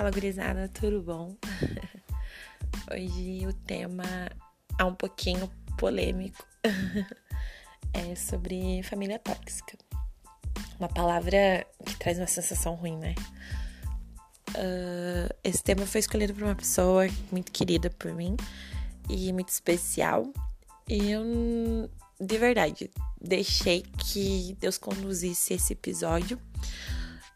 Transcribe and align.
Fala 0.00 0.12
gurizada, 0.12 0.66
tudo 0.66 1.02
bom? 1.02 1.36
Hoje 2.90 3.46
o 3.46 3.52
tema 3.52 4.02
é 4.78 4.82
um 4.82 4.94
pouquinho 4.94 5.46
polêmico. 5.76 6.42
é 7.92 8.14
sobre 8.16 8.82
família 8.82 9.18
tóxica. 9.18 9.76
Uma 10.78 10.88
palavra 10.88 11.66
que 11.84 11.94
traz 11.96 12.16
uma 12.16 12.26
sensação 12.26 12.76
ruim, 12.76 12.96
né? 12.96 13.14
Uh, 14.52 15.36
esse 15.44 15.62
tema 15.62 15.84
foi 15.84 15.98
escolhido 15.98 16.32
por 16.32 16.44
uma 16.44 16.54
pessoa 16.54 17.06
muito 17.30 17.52
querida 17.52 17.90
por 17.90 18.14
mim 18.14 18.38
e 19.06 19.30
muito 19.34 19.50
especial. 19.50 20.32
E 20.88 21.10
eu, 21.10 21.90
de 22.18 22.38
verdade, 22.38 22.90
deixei 23.20 23.82
que 23.82 24.56
Deus 24.58 24.78
conduzisse 24.78 25.52
esse 25.52 25.74
episódio. 25.74 26.40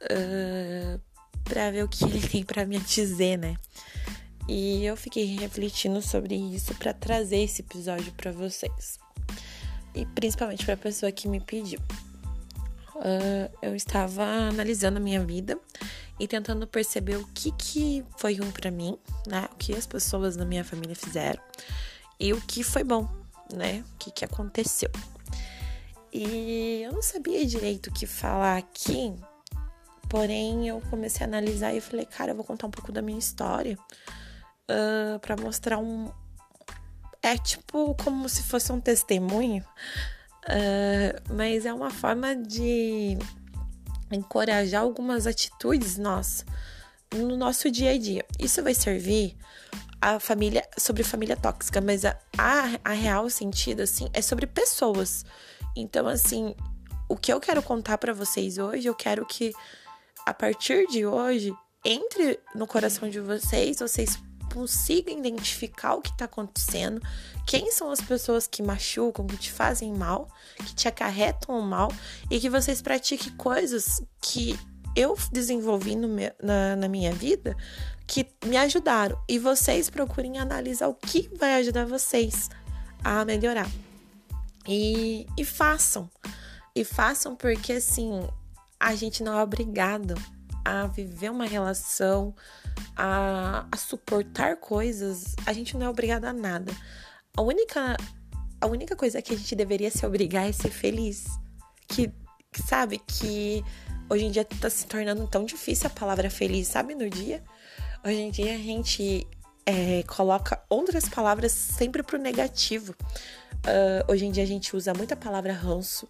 Uh, 0.00 0.98
para 1.44 1.70
ver 1.70 1.84
o 1.84 1.88
que 1.88 2.04
ele 2.04 2.20
tem 2.26 2.42
para 2.42 2.66
me 2.66 2.78
dizer, 2.78 3.38
né? 3.38 3.56
E 4.48 4.84
eu 4.84 4.96
fiquei 4.96 5.24
refletindo 5.36 6.02
sobre 6.02 6.34
isso 6.34 6.74
para 6.74 6.92
trazer 6.92 7.38
esse 7.38 7.62
episódio 7.62 8.12
para 8.12 8.32
vocês. 8.32 8.98
E 9.94 10.04
principalmente 10.06 10.64
para 10.64 10.74
a 10.74 10.78
pessoa 10.78 11.12
que 11.12 11.28
me 11.28 11.40
pediu. 11.40 11.78
Uh, 12.96 13.50
eu 13.62 13.74
estava 13.74 14.22
analisando 14.22 14.98
a 14.98 15.00
minha 15.00 15.24
vida 15.24 15.58
e 16.18 16.28
tentando 16.28 16.66
perceber 16.66 17.16
o 17.16 17.26
que, 17.34 17.50
que 17.52 18.04
foi 18.16 18.34
ruim 18.36 18.50
para 18.50 18.70
mim, 18.70 18.98
né? 19.26 19.48
O 19.52 19.56
que 19.56 19.74
as 19.74 19.86
pessoas 19.86 20.36
da 20.36 20.44
minha 20.44 20.64
família 20.64 20.94
fizeram 20.94 21.42
e 22.20 22.32
o 22.32 22.40
que 22.40 22.62
foi 22.62 22.84
bom, 22.84 23.08
né? 23.52 23.84
O 23.94 23.98
que, 23.98 24.10
que 24.10 24.24
aconteceu. 24.24 24.90
E 26.12 26.82
eu 26.84 26.92
não 26.92 27.02
sabia 27.02 27.44
direito 27.44 27.88
o 27.88 27.92
que 27.92 28.06
falar 28.06 28.58
aqui, 28.58 29.12
Porém, 30.14 30.68
eu 30.68 30.80
comecei 30.90 31.26
a 31.26 31.28
analisar 31.28 31.74
e 31.74 31.80
falei, 31.80 32.06
cara, 32.06 32.30
eu 32.30 32.36
vou 32.36 32.44
contar 32.44 32.68
um 32.68 32.70
pouco 32.70 32.92
da 32.92 33.02
minha 33.02 33.18
história 33.18 33.76
uh, 34.70 35.18
para 35.18 35.36
mostrar 35.36 35.78
um. 35.78 36.08
É 37.20 37.36
tipo 37.36 37.96
como 37.96 38.28
se 38.28 38.44
fosse 38.44 38.70
um 38.70 38.80
testemunho, 38.80 39.64
uh, 40.44 41.34
mas 41.34 41.66
é 41.66 41.74
uma 41.74 41.90
forma 41.90 42.36
de 42.36 43.18
encorajar 44.08 44.82
algumas 44.82 45.26
atitudes 45.26 45.98
nossas 45.98 46.46
no 47.12 47.36
nosso 47.36 47.68
dia 47.68 47.90
a 47.90 47.98
dia. 47.98 48.24
Isso 48.38 48.62
vai 48.62 48.72
servir 48.72 49.36
a 50.00 50.20
família 50.20 50.64
sobre 50.78 51.02
família 51.02 51.36
tóxica, 51.36 51.80
mas 51.80 52.04
a, 52.04 52.16
a, 52.38 52.78
a 52.84 52.92
real 52.92 53.28
sentido 53.28 53.82
assim 53.82 54.08
é 54.12 54.22
sobre 54.22 54.46
pessoas. 54.46 55.26
Então, 55.74 56.06
assim, 56.06 56.54
o 57.08 57.16
que 57.16 57.32
eu 57.32 57.40
quero 57.40 57.60
contar 57.64 57.98
para 57.98 58.12
vocês 58.12 58.58
hoje, 58.58 58.86
eu 58.86 58.94
quero 58.94 59.26
que 59.26 59.52
a 60.26 60.32
partir 60.32 60.86
de 60.86 61.06
hoje, 61.06 61.54
entre 61.84 62.40
no 62.54 62.66
coração 62.66 63.08
de 63.08 63.20
vocês, 63.20 63.78
vocês 63.78 64.18
consigam 64.52 65.18
identificar 65.18 65.94
o 65.94 66.00
que 66.00 66.10
está 66.10 66.26
acontecendo, 66.26 67.00
quem 67.46 67.72
são 67.72 67.90
as 67.90 68.00
pessoas 68.00 68.46
que 68.46 68.62
machucam, 68.62 69.26
que 69.26 69.36
te 69.36 69.50
fazem 69.50 69.92
mal, 69.92 70.28
que 70.56 70.74
te 70.74 70.86
acarretam 70.86 71.60
mal 71.60 71.92
e 72.30 72.38
que 72.38 72.48
vocês 72.48 72.80
pratiquem 72.80 73.32
coisas 73.36 74.00
que 74.22 74.58
eu 74.96 75.16
desenvolvi 75.32 75.96
meu, 75.96 76.32
na, 76.40 76.76
na 76.76 76.88
minha 76.88 77.12
vida 77.12 77.56
que 78.06 78.26
me 78.44 78.56
ajudaram 78.56 79.18
e 79.28 79.38
vocês 79.38 79.90
procurem 79.90 80.38
analisar 80.38 80.88
o 80.88 80.94
que 80.94 81.28
vai 81.36 81.54
ajudar 81.54 81.86
vocês 81.86 82.48
a 83.02 83.24
melhorar. 83.24 83.68
E, 84.66 85.26
e 85.36 85.44
façam. 85.44 86.08
E 86.74 86.84
façam 86.84 87.34
porque 87.34 87.74
assim, 87.74 88.26
a 88.78 88.94
gente 88.94 89.22
não 89.22 89.38
é 89.38 89.42
obrigado 89.42 90.14
a 90.64 90.86
viver 90.86 91.30
uma 91.30 91.44
relação, 91.44 92.34
a, 92.96 93.66
a 93.70 93.76
suportar 93.76 94.56
coisas. 94.56 95.34
A 95.46 95.52
gente 95.52 95.76
não 95.76 95.86
é 95.86 95.88
obrigado 95.88 96.24
a 96.24 96.32
nada. 96.32 96.72
A 97.36 97.42
única, 97.42 97.96
a 98.60 98.66
única 98.66 98.96
coisa 98.96 99.20
que 99.20 99.34
a 99.34 99.36
gente 99.36 99.54
deveria 99.54 99.90
se 99.90 100.06
obrigar 100.06 100.48
é 100.48 100.52
ser 100.52 100.70
feliz. 100.70 101.26
Que, 101.86 102.10
que 102.50 102.62
sabe, 102.62 102.98
que 102.98 103.62
hoje 104.08 104.24
em 104.24 104.30
dia 104.30 104.44
tá 104.44 104.70
se 104.70 104.86
tornando 104.86 105.26
tão 105.26 105.44
difícil 105.44 105.86
a 105.86 105.90
palavra 105.90 106.30
feliz, 106.30 106.68
sabe, 106.68 106.94
no 106.94 107.10
dia? 107.10 107.42
Hoje 108.04 108.20
em 108.20 108.30
dia 108.30 108.54
a 108.54 108.58
gente 108.58 109.26
é, 109.66 110.02
coloca 110.04 110.62
outras 110.68 111.08
palavras 111.08 111.52
sempre 111.52 112.02
pro 112.02 112.18
negativo. 112.18 112.94
Uh, 113.64 114.12
hoje 114.12 114.26
em 114.26 114.30
dia 114.30 114.42
a 114.42 114.46
gente 114.46 114.76
usa 114.76 114.92
muita 114.92 115.16
palavra 115.16 115.52
ranço, 115.52 116.06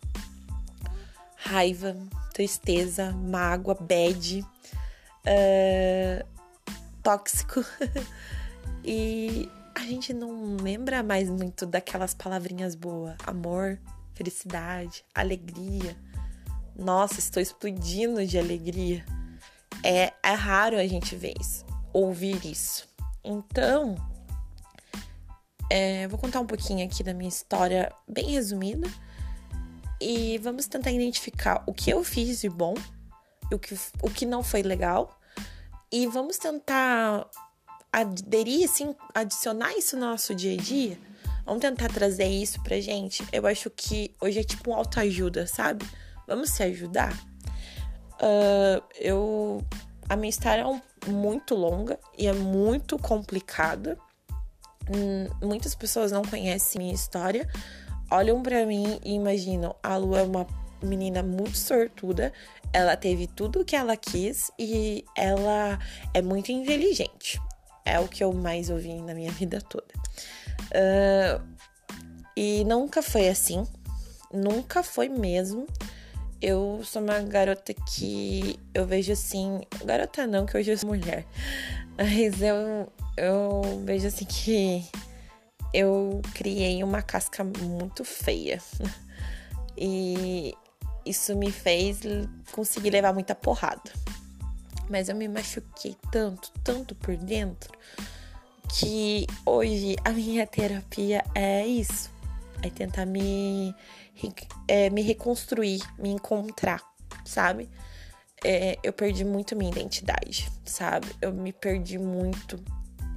raiva, 1.45 1.95
tristeza, 2.33 3.13
mágoa, 3.13 3.75
bad, 3.75 4.41
uh, 4.41 6.27
tóxico. 7.03 7.65
e 8.83 9.49
a 9.75 9.81
gente 9.81 10.15
não 10.15 10.57
lembra 10.57 11.03
mais 11.03 11.29
muito 11.29 11.67
daquelas 11.67 12.15
palavrinhas 12.15 12.75
boas: 12.75 13.15
amor, 13.27 13.79
felicidade, 14.15 15.05
alegria. 15.15 15.97
Nossa, 16.75 17.21
estou 17.21 17.43
explodindo 17.43 18.27
de 18.27 18.39
alegria. 18.39 19.05
É, 19.83 20.13
é 20.23 20.33
raro 20.33 20.77
a 20.79 20.87
gente 20.87 21.15
ver 21.15 21.35
isso, 21.39 21.65
ouvir 21.93 22.45
isso. 22.45 22.89
Então, 23.23 23.97
é, 25.71 26.09
vou 26.09 26.19
contar 26.19 26.41
um 26.41 26.47
pouquinho 26.47 26.85
aqui 26.85 27.03
da 27.03 27.13
minha 27.13 27.29
história, 27.29 27.93
bem 28.09 28.31
resumida 28.31 28.89
e 30.05 30.37
vamos 30.37 30.67
tentar 30.67 30.93
identificar 30.93 31.65
o 31.67 31.73
que 31.73 31.89
eu 31.89 32.05
fiz 32.05 32.43
de 32.43 32.49
bom, 32.51 32.75
o 33.51 33.59
que, 33.59 33.75
o 34.03 34.11
que 34.11 34.27
não 34.27 34.43
foi 34.43 34.63
legal, 34.63 35.19
e 35.91 36.07
vamos 36.07 36.37
tentar 36.37 37.27
aderir, 37.91 38.65
assim, 38.65 38.95
adicionar 39.15 39.73
isso 39.79 39.97
no 39.97 40.05
nosso 40.05 40.35
dia 40.35 40.53
a 40.53 40.63
dia. 40.63 40.99
Vamos 41.47 41.63
tentar 41.63 41.89
trazer 41.89 42.27
isso 42.27 42.63
pra 42.63 42.79
gente. 42.81 43.25
Eu 43.33 43.47
acho 43.47 43.71
que 43.71 44.15
hoje 44.21 44.41
é 44.41 44.45
tipo 44.45 44.71
um 44.71 44.75
autoajuda, 44.75 45.47
sabe? 45.47 45.87
Vamos 46.27 46.51
se 46.51 46.63
ajudar? 46.63 47.13
Uh, 48.15 48.83
eu. 48.99 49.65
A 50.09 50.17
minha 50.17 50.29
história 50.29 50.63
é 50.63 51.11
muito 51.11 51.55
longa 51.55 51.99
e 52.19 52.27
é 52.27 52.33
muito 52.33 52.99
complicada. 52.99 53.99
Hum, 54.89 55.29
muitas 55.47 55.75
pessoas 55.75 56.13
não 56.13 56.23
conhecem 56.23 56.81
minha 56.81 56.95
história, 56.95 57.49
olham 58.15 58.43
para 58.43 58.65
mim 58.65 58.99
e 59.05 59.15
imaginam: 59.15 59.75
a 59.83 59.97
Lu 59.97 60.17
é 60.17 60.23
uma 60.23 60.47
menina 60.83 61.23
muito 61.23 61.57
sortuda, 61.57 62.33
ela 62.73 62.97
teve 62.97 63.27
tudo 63.27 63.61
o 63.61 63.65
que 63.65 63.75
ela 63.75 63.97
quis 63.97 64.51
e 64.59 65.05
ela 65.17 65.79
é 66.13 66.23
muito 66.23 66.53
inteligente. 66.53 67.41
É 67.85 67.99
o 67.99 68.09
que 68.09 68.25
eu 68.25 68.33
mais 68.33 68.71
ouvi 68.71 68.95
na 69.01 69.15
minha 69.15 69.33
vida 69.33 69.61
toda. 69.61 69.93
Uh, 70.71 71.43
e 72.37 72.65
nunca 72.65 73.03
foi 73.03 73.29
assim, 73.29 73.67
nunca 74.33 74.83
foi 74.83 75.09
mesmo. 75.09 75.67
Eu 76.43 76.83
sou 76.85 77.01
uma 77.01 77.21
garota 77.21 77.73
que 77.73 78.61
eu 78.75 78.87
vejo 78.87 79.13
assim. 79.13 79.63
Garota 79.85 80.27
não, 80.27 80.45
que 80.45 80.57
hoje 80.57 80.73
eu 80.73 80.77
sou 80.77 80.91
mulher. 80.91 81.25
Mas 81.97 82.43
eu, 82.43 82.93
eu 83.17 83.83
vejo 83.85 84.09
assim 84.09 84.27
que 84.27 84.85
eu 85.75 86.23
criei 86.33 86.85
uma 86.85 87.03
casca 87.03 87.43
muito 87.45 88.05
feia. 88.05 88.63
E 89.77 90.55
isso 91.05 91.37
me 91.37 91.51
fez 91.51 92.03
conseguir 92.53 92.91
levar 92.91 93.13
muita 93.13 93.35
porrada. 93.35 93.91
Mas 94.89 95.09
eu 95.09 95.17
me 95.17 95.27
machuquei 95.27 95.97
tanto, 96.13 96.53
tanto 96.63 96.95
por 96.95 97.17
dentro, 97.17 97.77
que 98.69 99.27
hoje 99.45 99.97
a 100.05 100.11
minha 100.11 100.47
terapia 100.47 101.25
é 101.35 101.67
isso. 101.67 102.09
É 102.63 102.71
tentar 102.71 103.05
me, 103.05 103.75
é, 104.69 104.89
me 104.91 105.03
reconstruir, 105.03 105.83
me 105.99 106.11
encontrar, 106.11 106.81
sabe? 107.25 107.69
É, 108.45 108.79
eu 108.81 108.93
perdi 108.93 109.25
muito 109.25 109.57
minha 109.57 109.73
identidade, 109.73 110.49
sabe? 110.65 111.09
Eu 111.21 111.33
me 111.33 111.53
perdi 111.53 111.99
muito. 111.99 112.63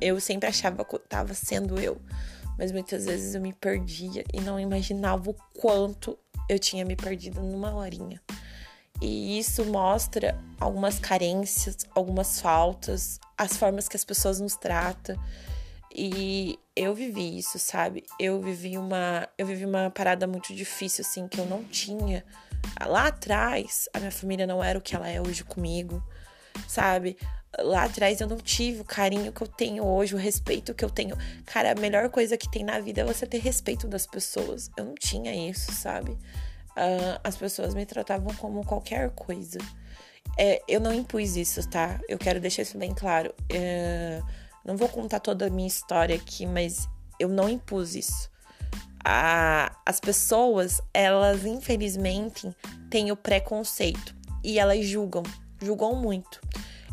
Eu 0.01 0.19
sempre 0.19 0.49
achava 0.49 0.83
que 0.83 0.95
eu 0.95 0.99
tava 0.99 1.35
sendo 1.35 1.79
eu 1.79 2.01
mas 2.57 2.71
muitas 2.71 3.05
vezes 3.05 3.35
eu 3.35 3.41
me 3.41 3.53
perdia 3.53 4.23
e 4.33 4.41
não 4.41 4.59
imaginava 4.59 5.29
o 5.29 5.35
quanto 5.53 6.17
eu 6.49 6.57
tinha 6.57 6.83
me 6.85 6.95
perdido 6.95 7.41
numa 7.41 7.75
horinha. 7.75 8.21
E 9.01 9.37
isso 9.37 9.63
mostra 9.65 10.39
algumas 10.59 10.97
carências, 10.97 11.77
algumas 11.93 12.41
faltas, 12.41 13.19
as 13.37 13.55
formas 13.55 13.87
que 13.87 13.95
as 13.95 14.03
pessoas 14.03 14.39
nos 14.39 14.55
tratam. 14.55 15.15
E 15.93 16.59
eu 16.75 16.93
vivi 16.93 17.37
isso, 17.37 17.59
sabe? 17.59 18.03
Eu 18.19 18.41
vivi 18.41 18.77
uma, 18.77 19.27
eu 19.37 19.45
vivi 19.45 19.65
uma 19.65 19.89
parada 19.91 20.25
muito 20.25 20.53
difícil 20.53 21.03
assim 21.07 21.27
que 21.27 21.39
eu 21.39 21.45
não 21.45 21.63
tinha. 21.63 22.23
Lá 22.85 23.07
atrás, 23.07 23.87
a 23.93 23.99
minha 23.99 24.11
família 24.11 24.47
não 24.47 24.63
era 24.63 24.77
o 24.79 24.81
que 24.81 24.95
ela 24.95 25.07
é 25.07 25.21
hoje 25.21 25.43
comigo, 25.43 26.03
sabe? 26.67 27.17
Lá 27.59 27.85
atrás 27.85 28.21
eu 28.21 28.27
não 28.27 28.37
tive 28.37 28.81
o 28.81 28.85
carinho 28.85 29.31
que 29.31 29.41
eu 29.41 29.47
tenho 29.47 29.85
hoje, 29.85 30.15
o 30.15 30.17
respeito 30.17 30.73
que 30.73 30.83
eu 30.83 30.89
tenho. 30.89 31.15
Cara, 31.45 31.71
a 31.71 31.75
melhor 31.75 32.09
coisa 32.09 32.37
que 32.37 32.49
tem 32.49 32.63
na 32.63 32.79
vida 32.79 33.01
é 33.01 33.03
você 33.03 33.25
ter 33.25 33.39
respeito 33.39 33.87
das 33.87 34.05
pessoas. 34.05 34.69
Eu 34.77 34.85
não 34.85 34.95
tinha 34.95 35.49
isso, 35.49 35.71
sabe? 35.71 36.11
Uh, 36.11 37.19
as 37.23 37.35
pessoas 37.35 37.73
me 37.73 37.85
tratavam 37.85 38.33
como 38.35 38.63
qualquer 38.63 39.09
coisa. 39.11 39.59
É, 40.37 40.61
eu 40.67 40.79
não 40.79 40.93
impus 40.93 41.35
isso, 41.35 41.67
tá? 41.67 41.99
Eu 42.07 42.17
quero 42.17 42.39
deixar 42.39 42.61
isso 42.61 42.77
bem 42.77 42.93
claro. 42.93 43.33
É, 43.49 44.21
não 44.63 44.77
vou 44.77 44.87
contar 44.87 45.19
toda 45.19 45.47
a 45.47 45.49
minha 45.49 45.67
história 45.67 46.15
aqui, 46.15 46.45
mas 46.45 46.87
eu 47.19 47.29
não 47.29 47.49
impus 47.49 47.95
isso. 47.95 48.29
A, 49.03 49.75
as 49.85 49.99
pessoas, 49.99 50.81
elas 50.93 51.45
infelizmente 51.45 52.53
têm 52.89 53.11
o 53.11 53.15
preconceito 53.15 54.15
e 54.43 54.59
elas 54.59 54.85
julgam, 54.85 55.23
julgam 55.61 55.95
muito. 55.95 56.41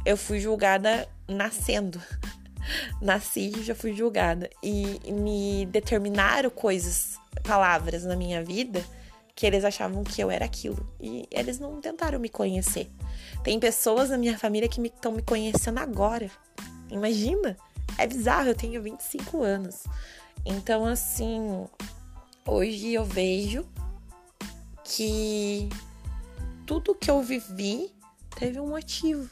Eu 0.04 0.16
fui 0.16 0.40
julgada 0.40 1.08
nascendo. 1.28 2.00
Nasci 3.00 3.52
e 3.56 3.62
já 3.62 3.74
fui 3.74 3.94
julgada. 3.94 4.48
E, 4.62 5.00
me 5.12 5.66
determinaram 5.66 6.50
coisas, 6.50 7.18
palavras 7.42 8.04
na 8.04 8.16
minha 8.16 8.42
vida 8.42 8.84
que 9.34 9.46
eles 9.46 9.64
achavam 9.64 10.04
que 10.04 10.22
eu 10.22 10.30
era 10.30 10.44
aquilo. 10.44 10.88
E 11.00 11.26
eles 11.30 11.58
não 11.58 11.80
tentaram 11.80 12.20
me 12.20 12.28
conhecer. 12.28 12.90
Tem 13.42 13.58
pessoas 13.58 14.10
na 14.10 14.16
minha 14.16 14.38
família 14.38 14.68
que 14.68 14.80
estão 14.80 15.12
me, 15.12 15.18
me 15.18 15.22
conhecendo 15.22 15.78
agora. 15.78 16.30
Imagina! 16.90 17.56
É 17.98 18.06
bizarro, 18.06 18.48
eu 18.48 18.54
tenho 18.54 18.82
25 18.82 19.42
anos. 19.42 19.84
Então, 20.44 20.84
assim, 20.84 21.66
hoje 22.46 22.92
eu 22.92 23.04
vejo 23.04 23.66
que 24.84 25.68
tudo 26.66 26.94
que 26.94 27.10
eu 27.10 27.22
vivi 27.22 27.92
teve 28.36 28.60
um 28.60 28.68
motivo. 28.68 29.30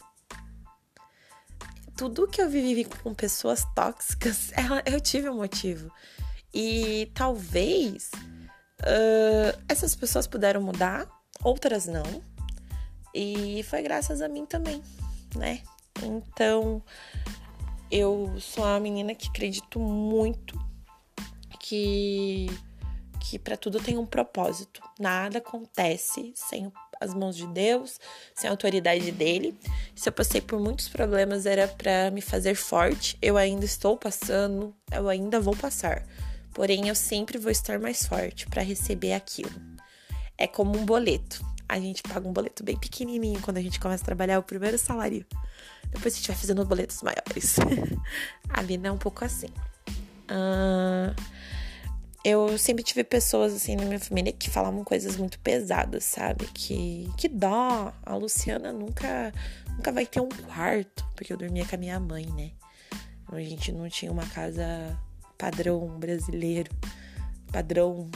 Tudo 1.97 2.27
que 2.27 2.41
eu 2.41 2.49
vivi 2.49 2.85
com 2.85 3.15
pessoas 3.15 3.65
tóxicas, 3.75 4.51
eu 4.87 5.01
tive 5.01 5.29
um 5.29 5.37
motivo. 5.37 5.91
E 6.55 7.11
talvez 7.15 8.11
uh, 8.81 9.63
essas 9.69 9.95
pessoas 9.95 10.27
puderam 10.27 10.61
mudar, 10.61 11.07
outras 11.43 11.87
não. 11.87 12.23
E 13.15 13.63
foi 13.65 13.83
graças 13.83 14.23
a 14.23 14.29
mim 14.29 14.47
também, 14.47 14.83
né? 15.37 15.63
Então, 16.03 16.83
eu 17.91 18.35
sou 18.41 18.65
uma 18.65 18.81
menina 18.81 19.15
que 19.15 19.29
acredito 19.29 19.79
muito 19.79 20.59
que 21.61 22.47
que 23.21 23.39
para 23.39 23.57
tudo 23.57 23.81
tem 23.81 23.97
um 23.97 24.05
propósito. 24.05 24.83
Nada 24.99 25.39
acontece 25.39 26.33
sem 26.35 26.73
as 27.03 27.15
mãos 27.15 27.37
de 27.37 27.47
Deus, 27.47 27.99
sem 28.35 28.49
a 28.49 28.53
autoridade 28.53 29.11
dele. 29.13 29.59
Se 29.95 30.09
eu 30.09 30.13
passei 30.13 30.41
por 30.41 30.61
muitos 30.61 30.89
problemas 30.89 31.47
era 31.47 31.69
para 31.69 32.11
me 32.11 32.21
fazer 32.21 32.55
forte. 32.55 33.19
Eu 33.21 33.37
ainda 33.37 33.65
estou 33.65 33.97
passando, 33.97 34.75
eu 34.91 35.09
ainda 35.09 35.41
vou 35.41 35.57
passar. 35.57 36.05
Porém, 36.55 36.89
eu 36.89 36.95
sempre 36.95 37.39
vou 37.39 37.51
estar 37.51 37.79
mais 37.79 38.07
forte 38.07 38.47
para 38.47 38.63
receber 38.63 39.15
aquilo. 39.15 39.51
É 40.37 40.47
como 40.47 40.79
um 40.79 40.85
boleto. 40.85 41.45
A 41.69 41.79
gente 41.81 42.03
paga 42.03 42.29
um 42.29 42.33
boleto 42.33 42.63
bem 42.63 42.77
pequenininho 42.77 43.41
quando 43.41 43.57
a 43.57 43.63
gente 43.63 43.81
começa 43.81 44.03
a 44.03 44.07
trabalhar 44.07 44.39
o 44.39 44.43
primeiro 44.43 44.79
salário. 44.79 45.25
Depois 45.91 46.15
a 46.15 46.17
gente 46.17 46.29
vai 46.29 46.37
fazendo 46.37 46.65
boletos 46.65 47.03
maiores. 47.03 47.57
a 48.49 48.63
vida 48.63 48.89
é 48.89 48.93
um 48.93 48.99
pouco 48.99 49.25
assim. 49.25 49.49
Uh, 50.29 51.15
eu 52.25 52.57
sempre 52.57 52.85
tive 52.85 53.03
pessoas 53.03 53.53
assim 53.53 53.75
na 53.75 53.85
minha 53.85 53.99
família 53.99 54.33
que 54.33 54.49
falavam 54.49 54.85
coisas 54.85 55.17
muito 55.17 55.39
pesadas, 55.41 56.05
sabe? 56.05 56.47
Que, 56.55 57.11
que 57.17 57.29
dó. 57.29 57.93
A 58.05 58.15
Luciana 58.15 58.73
nunca, 58.73 59.33
nunca 59.77 59.91
vai 59.91 60.07
ter 60.07 60.21
um 60.21 60.29
quarto, 60.29 61.05
porque 61.17 61.33
eu 61.33 61.37
dormia 61.37 61.67
com 61.67 61.75
a 61.75 61.79
minha 61.79 61.99
mãe, 61.99 62.27
né? 62.27 62.53
A 63.33 63.41
gente 63.41 63.73
não 63.73 63.89
tinha 63.89 64.13
uma 64.13 64.27
casa 64.27 64.65
padrão 65.39 65.99
brasileiro, 65.99 66.71
padrão 67.51 68.11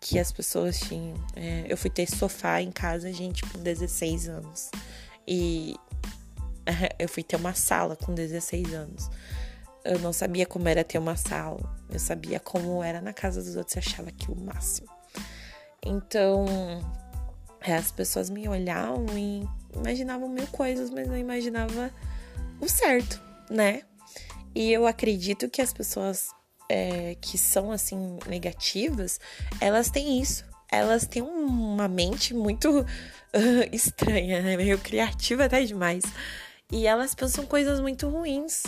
que 0.00 0.18
as 0.18 0.32
pessoas 0.32 0.78
tinham. 0.80 1.14
É, 1.36 1.66
eu 1.68 1.76
fui 1.76 1.90
ter 1.90 2.08
sofá 2.08 2.62
em 2.62 2.70
casa, 2.70 3.12
gente, 3.12 3.42
com 3.42 3.58
16 3.58 4.28
anos. 4.28 4.70
E 5.26 5.74
eu 6.98 7.08
fui 7.08 7.22
ter 7.22 7.36
uma 7.36 7.52
sala 7.52 7.94
com 7.96 8.14
16 8.14 8.72
anos. 8.72 9.10
Eu 9.84 9.98
não 9.98 10.12
sabia 10.12 10.46
como 10.46 10.68
era 10.68 10.84
ter 10.84 10.98
uma 10.98 11.16
sala. 11.16 11.60
Eu 11.88 11.98
sabia 11.98 12.38
como 12.38 12.82
era 12.82 13.00
na 13.00 13.12
casa 13.12 13.42
dos 13.42 13.56
outros. 13.56 13.76
Eu 13.76 13.80
achava 13.80 14.08
aquilo 14.08 14.34
o 14.34 14.44
máximo. 14.44 14.88
Então, 15.84 16.44
é, 17.60 17.74
as 17.74 17.90
pessoas 17.90 18.28
me 18.28 18.46
olhavam 18.48 19.06
e 19.16 19.48
imaginavam 19.74 20.28
mil 20.28 20.46
coisas, 20.48 20.90
mas 20.90 21.08
não 21.08 21.16
imaginava 21.16 21.90
o 22.60 22.68
certo, 22.68 23.20
né? 23.50 23.82
E 24.54 24.70
eu 24.72 24.86
acredito 24.86 25.48
que 25.48 25.62
as 25.62 25.72
pessoas 25.72 26.28
é, 26.68 27.16
que 27.20 27.38
são 27.38 27.72
assim 27.72 28.18
negativas, 28.28 29.18
elas 29.60 29.90
têm 29.90 30.20
isso. 30.20 30.44
Elas 30.70 31.06
têm 31.06 31.22
uma 31.22 31.88
mente 31.88 32.32
muito 32.32 32.68
uh, 32.80 32.86
estranha, 33.72 34.40
né? 34.40 34.56
meio 34.56 34.78
criativa 34.78 35.44
até 35.44 35.64
demais. 35.64 36.04
E 36.70 36.86
elas 36.86 37.14
pensam 37.14 37.44
coisas 37.44 37.80
muito 37.80 38.08
ruins 38.08 38.62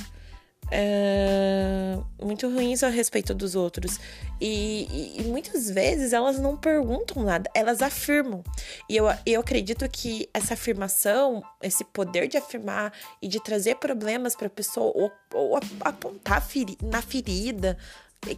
é, 0.75 1.99
muito 2.23 2.49
ruins 2.49 2.83
a 2.83 2.89
respeito 2.89 3.35
dos 3.35 3.55
outros. 3.55 4.01
E, 4.41 4.89
e, 4.91 5.21
e, 5.21 5.25
muitas 5.25 5.69
vezes 5.69 6.15
elas 6.15 6.39
não 6.39 6.57
perguntam 6.57 7.23
nada, 7.23 7.51
elas 7.55 7.83
afirmam. 7.83 8.43
E 8.89 8.97
eu, 8.97 9.05
eu 9.27 9.41
acredito 9.43 9.87
que 9.91 10.29
essa 10.33 10.55
afirmação, 10.55 11.43
esse 11.63 11.85
poder 11.85 12.27
de 12.27 12.39
afirmar 12.39 12.91
e 13.21 13.29
de 13.29 13.39
trazer 13.39 13.77
problemas 13.77 14.35
para 14.35 14.47
a 14.47 14.51
pessoa, 14.51 14.91
ou, 14.95 15.13
ou 15.35 15.61
apontar 15.83 16.41
feri 16.41 16.79
na 16.83 17.03
ferida, 17.03 17.77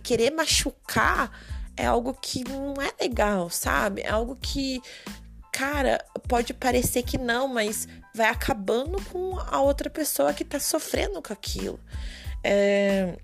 querer 0.02 0.32
machucar, 0.32 1.30
é 1.76 1.86
algo 1.86 2.14
que 2.20 2.42
não 2.48 2.74
é 2.82 2.90
legal, 3.00 3.48
sabe? 3.48 4.02
É 4.02 4.10
algo 4.10 4.36
que, 4.42 4.82
cara, 5.52 6.04
pode 6.28 6.52
parecer 6.52 7.04
que 7.04 7.16
não, 7.16 7.46
mas 7.46 7.86
vai 8.12 8.28
acabando 8.28 9.00
com 9.12 9.38
a 9.38 9.60
outra 9.60 9.88
pessoa 9.88 10.34
que 10.34 10.44
tá 10.44 10.58
sofrendo 10.58 11.22
com 11.22 11.32
aquilo. 11.32 11.78
É, 12.44 13.18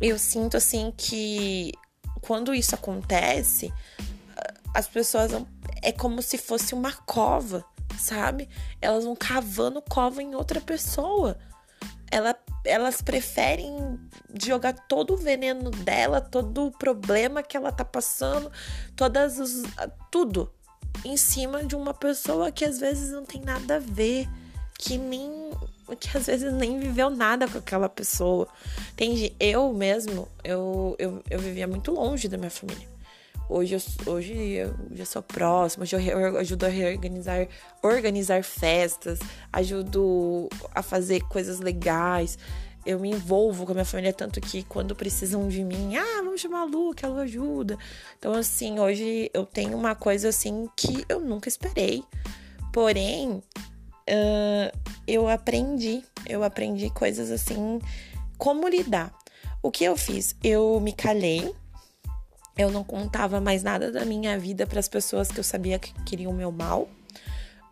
eu 0.00 0.18
sinto 0.18 0.56
assim 0.56 0.92
que 0.96 1.72
quando 2.22 2.54
isso 2.54 2.74
acontece, 2.74 3.72
as 4.74 4.88
pessoas 4.88 5.30
é 5.82 5.92
como 5.92 6.22
se 6.22 6.38
fosse 6.38 6.74
uma 6.74 6.92
cova, 6.92 7.64
sabe? 7.98 8.48
Elas 8.80 9.04
vão 9.04 9.14
cavando 9.14 9.82
cova 9.82 10.22
em 10.22 10.34
outra 10.34 10.60
pessoa. 10.60 11.38
Ela, 12.10 12.34
elas 12.64 13.02
preferem 13.02 13.98
jogar 14.42 14.74
todo 14.86 15.14
o 15.14 15.16
veneno 15.16 15.70
dela, 15.70 16.20
todo 16.20 16.66
o 16.66 16.72
problema 16.72 17.42
que 17.42 17.56
ela 17.56 17.72
tá 17.72 17.84
passando, 17.84 18.50
todas 18.96 19.38
os, 19.38 19.62
tudo 20.10 20.52
em 21.04 21.16
cima 21.16 21.64
de 21.64 21.74
uma 21.74 21.94
pessoa 21.94 22.52
que 22.52 22.64
às 22.64 22.78
vezes 22.78 23.10
não 23.10 23.24
tem 23.24 23.40
nada 23.40 23.76
a 23.76 23.78
ver, 23.78 24.28
que 24.78 24.98
nem 24.98 25.50
que 25.98 26.16
às 26.16 26.26
vezes 26.26 26.52
nem 26.52 26.78
viveu 26.78 27.10
nada 27.10 27.48
com 27.48 27.58
aquela 27.58 27.88
pessoa. 27.88 28.48
Entende? 28.92 29.34
Eu 29.38 29.72
mesmo, 29.72 30.28
eu, 30.44 30.96
eu, 30.98 31.22
eu 31.30 31.38
vivia 31.38 31.66
muito 31.66 31.92
longe 31.92 32.28
da 32.28 32.36
minha 32.36 32.50
família. 32.50 32.92
Hoje 33.48 33.74
eu, 33.74 34.12
hoje 34.12 34.32
eu 34.34 34.74
já 34.92 35.04
sou 35.04 35.22
próxima, 35.22 35.82
hoje 35.82 35.94
eu 35.94 36.38
ajudo 36.38 36.64
a 36.64 36.68
reorganizar 36.68 37.46
organizar 37.82 38.42
festas, 38.42 39.18
ajudo 39.52 40.48
a 40.74 40.82
fazer 40.82 41.20
coisas 41.22 41.60
legais. 41.60 42.38
Eu 42.84 42.98
me 42.98 43.10
envolvo 43.10 43.64
com 43.64 43.72
a 43.72 43.74
minha 43.74 43.84
família 43.84 44.12
tanto 44.12 44.40
que 44.40 44.62
quando 44.64 44.94
precisam 44.96 45.48
de 45.48 45.62
mim, 45.62 45.96
ah, 45.96 46.22
vamos 46.24 46.40
chamar 46.40 46.62
a 46.62 46.64
Lu, 46.64 46.94
que 46.94 47.04
ela 47.04 47.22
ajuda. 47.22 47.76
Então, 48.18 48.32
assim, 48.32 48.80
hoje 48.80 49.30
eu 49.32 49.44
tenho 49.44 49.76
uma 49.76 49.94
coisa 49.94 50.30
assim 50.30 50.68
que 50.74 51.04
eu 51.08 51.20
nunca 51.20 51.48
esperei. 51.48 52.02
Porém, 52.72 53.42
uh, 54.08 54.78
eu 55.06 55.28
aprendi, 55.28 56.02
eu 56.26 56.42
aprendi 56.42 56.90
coisas 56.90 57.30
assim, 57.30 57.80
como 58.38 58.68
lidar. 58.68 59.12
O 59.62 59.70
que 59.70 59.84
eu 59.84 59.96
fiz? 59.96 60.34
Eu 60.42 60.80
me 60.80 60.92
calei, 60.92 61.54
eu 62.56 62.70
não 62.70 62.84
contava 62.84 63.40
mais 63.40 63.62
nada 63.62 63.90
da 63.90 64.04
minha 64.04 64.38
vida 64.38 64.66
para 64.66 64.80
as 64.80 64.88
pessoas 64.88 65.28
que 65.28 65.38
eu 65.38 65.44
sabia 65.44 65.78
que 65.78 65.92
queriam 66.04 66.32
o 66.32 66.34
meu 66.34 66.50
mal. 66.50 66.88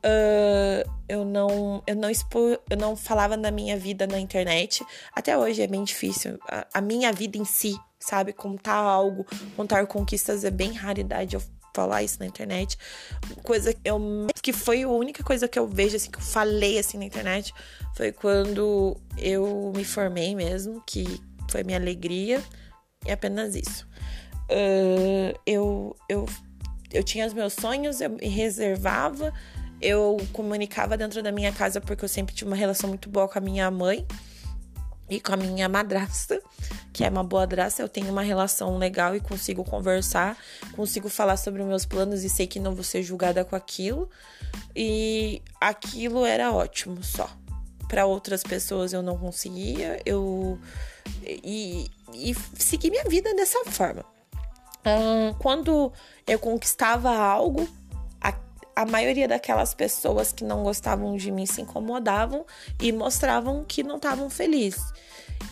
Uh, 0.02 0.88
eu 1.06 1.26
não 1.26 1.82
eu 1.86 1.94
não 1.94 2.08
expo, 2.08 2.38
eu 2.70 2.76
não 2.78 2.96
falava 2.96 3.36
da 3.36 3.50
minha 3.50 3.76
vida 3.76 4.06
na 4.06 4.18
internet. 4.18 4.84
Até 5.14 5.36
hoje 5.36 5.60
é 5.60 5.66
bem 5.66 5.84
difícil. 5.84 6.38
A, 6.48 6.66
a 6.74 6.80
minha 6.80 7.12
vida 7.12 7.36
em 7.36 7.44
si, 7.44 7.78
sabe? 7.98 8.32
Contar 8.32 8.76
algo, 8.76 9.26
contar 9.56 9.86
conquistas 9.86 10.44
é 10.44 10.50
bem 10.50 10.72
raridade. 10.72 11.34
Eu 11.34 11.42
falar 11.74 12.02
isso 12.02 12.18
na 12.20 12.26
internet. 12.26 12.76
Coisa 13.42 13.72
que 13.72 13.80
eu 13.84 14.00
que 14.42 14.52
foi 14.52 14.82
a 14.82 14.88
única 14.88 15.22
coisa 15.22 15.46
que 15.46 15.58
eu 15.58 15.66
vejo 15.66 15.96
assim 15.96 16.10
que 16.10 16.18
eu 16.18 16.22
falei 16.22 16.78
assim 16.78 16.98
na 16.98 17.04
internet 17.04 17.52
foi 17.96 18.12
quando 18.12 18.96
eu 19.18 19.72
me 19.74 19.84
formei 19.84 20.34
mesmo, 20.34 20.82
que 20.86 21.20
foi 21.50 21.62
minha 21.64 21.78
alegria 21.78 22.42
e 23.06 23.10
apenas 23.10 23.54
isso. 23.54 23.86
Uh, 24.50 25.38
eu, 25.46 25.96
eu, 26.08 26.26
eu 26.92 27.04
tinha 27.04 27.26
os 27.26 27.32
meus 27.32 27.52
sonhos, 27.52 28.00
eu 28.00 28.10
me 28.10 28.26
reservava, 28.26 29.32
eu 29.80 30.16
comunicava 30.32 30.96
dentro 30.96 31.22
da 31.22 31.30
minha 31.30 31.52
casa 31.52 31.80
porque 31.80 32.04
eu 32.04 32.08
sempre 32.08 32.34
tive 32.34 32.50
uma 32.50 32.56
relação 32.56 32.88
muito 32.88 33.08
boa 33.08 33.28
com 33.28 33.38
a 33.38 33.40
minha 33.40 33.70
mãe. 33.70 34.06
E 35.10 35.20
com 35.20 35.34
a 35.34 35.36
minha 35.36 35.68
madrasta, 35.68 36.40
que 36.92 37.04
é 37.04 37.10
uma 37.10 37.24
boa 37.24 37.44
draça, 37.44 37.82
eu 37.82 37.88
tenho 37.88 38.10
uma 38.10 38.22
relação 38.22 38.78
legal 38.78 39.16
e 39.16 39.20
consigo 39.20 39.64
conversar, 39.64 40.38
consigo 40.76 41.08
falar 41.08 41.36
sobre 41.36 41.64
meus 41.64 41.84
planos 41.84 42.22
e 42.22 42.30
sei 42.30 42.46
que 42.46 42.60
não 42.60 42.74
vou 42.74 42.84
ser 42.84 43.02
julgada 43.02 43.44
com 43.44 43.56
aquilo. 43.56 44.08
E 44.74 45.42
aquilo 45.60 46.24
era 46.24 46.52
ótimo 46.52 47.02
só. 47.02 47.28
Para 47.88 48.06
outras 48.06 48.44
pessoas 48.44 48.92
eu 48.92 49.02
não 49.02 49.18
conseguia, 49.18 50.00
eu 50.06 50.56
e, 51.24 51.90
e 52.14 52.34
segui 52.56 52.88
minha 52.88 53.04
vida 53.04 53.34
dessa 53.34 53.64
forma. 53.64 54.04
quando 55.40 55.92
eu 56.24 56.38
conquistava 56.38 57.10
algo, 57.10 57.68
a 58.74 58.86
maioria 58.86 59.28
daquelas 59.28 59.74
pessoas 59.74 60.32
que 60.32 60.44
não 60.44 60.62
gostavam 60.62 61.16
de 61.16 61.30
mim 61.30 61.46
se 61.46 61.60
incomodavam 61.60 62.44
e 62.80 62.92
mostravam 62.92 63.64
que 63.64 63.82
não 63.82 63.96
estavam 63.96 64.30
felizes. 64.30 64.82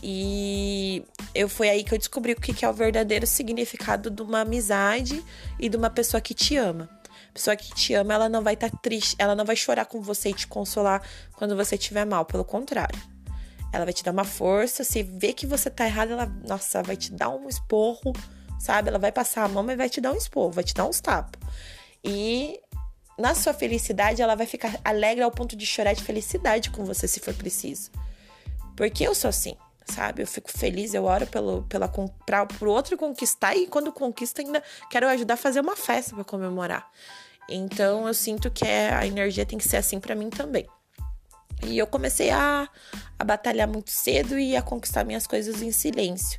E 0.02 1.04
eu 1.34 1.48
foi 1.48 1.68
aí 1.68 1.82
que 1.82 1.92
eu 1.92 1.98
descobri 1.98 2.32
o 2.32 2.36
que 2.40 2.64
é 2.64 2.68
o 2.68 2.72
verdadeiro 2.72 3.26
significado 3.26 4.10
de 4.10 4.22
uma 4.22 4.40
amizade 4.40 5.24
e 5.58 5.68
de 5.68 5.76
uma 5.76 5.90
pessoa 5.90 6.20
que 6.20 6.34
te 6.34 6.56
ama. 6.56 6.88
A 7.30 7.32
pessoa 7.32 7.56
que 7.56 7.74
te 7.74 7.94
ama, 7.94 8.14
ela 8.14 8.28
não 8.28 8.42
vai 8.42 8.54
estar 8.54 8.70
tá 8.70 8.78
triste, 8.80 9.16
ela 9.18 9.34
não 9.34 9.44
vai 9.44 9.56
chorar 9.56 9.86
com 9.86 10.00
você 10.00 10.30
e 10.30 10.34
te 10.34 10.46
consolar 10.46 11.02
quando 11.36 11.56
você 11.56 11.76
estiver 11.76 12.04
mal, 12.04 12.24
pelo 12.24 12.44
contrário. 12.44 12.98
Ela 13.72 13.84
vai 13.84 13.92
te 13.92 14.02
dar 14.02 14.12
uma 14.12 14.24
força, 14.24 14.82
se 14.82 15.02
vê 15.02 15.32
que 15.32 15.46
você 15.46 15.68
tá 15.68 15.84
errado, 15.84 16.12
ela, 16.12 16.26
nossa, 16.46 16.82
vai 16.82 16.96
te 16.96 17.12
dar 17.12 17.28
um 17.28 17.48
esporro, 17.48 18.12
sabe? 18.58 18.88
Ela 18.88 18.98
vai 18.98 19.12
passar 19.12 19.44
a 19.44 19.48
mão, 19.48 19.62
mas 19.62 19.76
vai 19.76 19.88
te 19.88 20.00
dar 20.00 20.12
um 20.12 20.16
esporro, 20.16 20.50
vai 20.50 20.64
te 20.64 20.74
dar 20.74 20.86
uns 20.86 21.00
tapas. 21.00 21.40
E 22.02 22.58
na 23.18 23.34
sua 23.34 23.52
felicidade, 23.52 24.22
ela 24.22 24.36
vai 24.36 24.46
ficar 24.46 24.78
alegre 24.84 25.22
ao 25.22 25.30
ponto 25.30 25.56
de 25.56 25.66
chorar 25.66 25.92
de 25.92 26.02
felicidade 26.02 26.70
com 26.70 26.84
você, 26.84 27.08
se 27.08 27.18
for 27.20 27.34
preciso. 27.34 27.90
Porque 28.76 29.04
eu 29.04 29.14
sou 29.14 29.28
assim, 29.28 29.56
sabe? 29.84 30.22
Eu 30.22 30.26
fico 30.26 30.50
feliz, 30.50 30.94
eu 30.94 31.04
oro 31.04 31.26
pelo, 31.26 31.62
pela, 31.64 31.88
pra, 32.24 32.46
pro 32.46 32.70
outro 32.70 32.96
conquistar 32.96 33.56
e 33.56 33.66
quando 33.66 33.92
conquista 33.92 34.40
ainda 34.40 34.62
quero 34.88 35.08
ajudar 35.08 35.34
a 35.34 35.36
fazer 35.36 35.60
uma 35.60 35.74
festa 35.74 36.14
para 36.14 36.24
comemorar. 36.24 36.88
Então 37.48 38.06
eu 38.06 38.14
sinto 38.14 38.50
que 38.50 38.64
é, 38.64 38.94
a 38.94 39.06
energia 39.06 39.44
tem 39.44 39.58
que 39.58 39.66
ser 39.66 39.78
assim 39.78 39.98
para 39.98 40.14
mim 40.14 40.30
também. 40.30 40.66
E 41.64 41.76
eu 41.76 41.88
comecei 41.88 42.30
a, 42.30 42.68
a 43.18 43.24
batalhar 43.24 43.66
muito 43.66 43.90
cedo 43.90 44.38
e 44.38 44.56
a 44.56 44.62
conquistar 44.62 45.02
minhas 45.02 45.26
coisas 45.26 45.60
em 45.60 45.72
silêncio. 45.72 46.38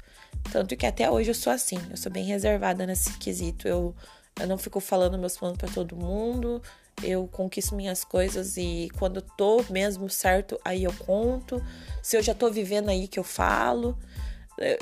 Tanto 0.51 0.77
que 0.77 0.86
até 0.86 1.09
hoje 1.12 1.31
eu 1.31 1.36
sou 1.36 1.51
assim, 1.51 1.77
eu 1.89 1.98
sou 1.98 2.09
bem 2.09 2.24
reservada 2.24 2.86
nesse 2.86 3.12
quesito. 3.17 3.67
Eu 3.67 3.93
eu 4.39 4.48
não 4.48 4.58
fico 4.58 4.79
falando 4.79 5.17
meus 5.17 5.38
planos 5.38 5.58
para 5.58 5.69
todo 5.69 5.96
mundo. 5.96 6.62
Eu 7.03 7.27
conquisto 7.27 7.75
minhas 7.75 8.03
coisas 8.03 8.58
e 8.58 8.89
quando 8.98 9.22
tô 9.22 9.63
mesmo 9.69 10.10
certo, 10.10 10.60
aí 10.63 10.84
eu 10.84 10.93
conto. 10.93 11.63
Se 12.01 12.17
eu 12.17 12.22
já 12.22 12.34
tô 12.34 12.50
vivendo 12.50 12.89
aí 12.89 13.08
que 13.08 13.19
eu 13.19 13.24
falo. 13.24 13.98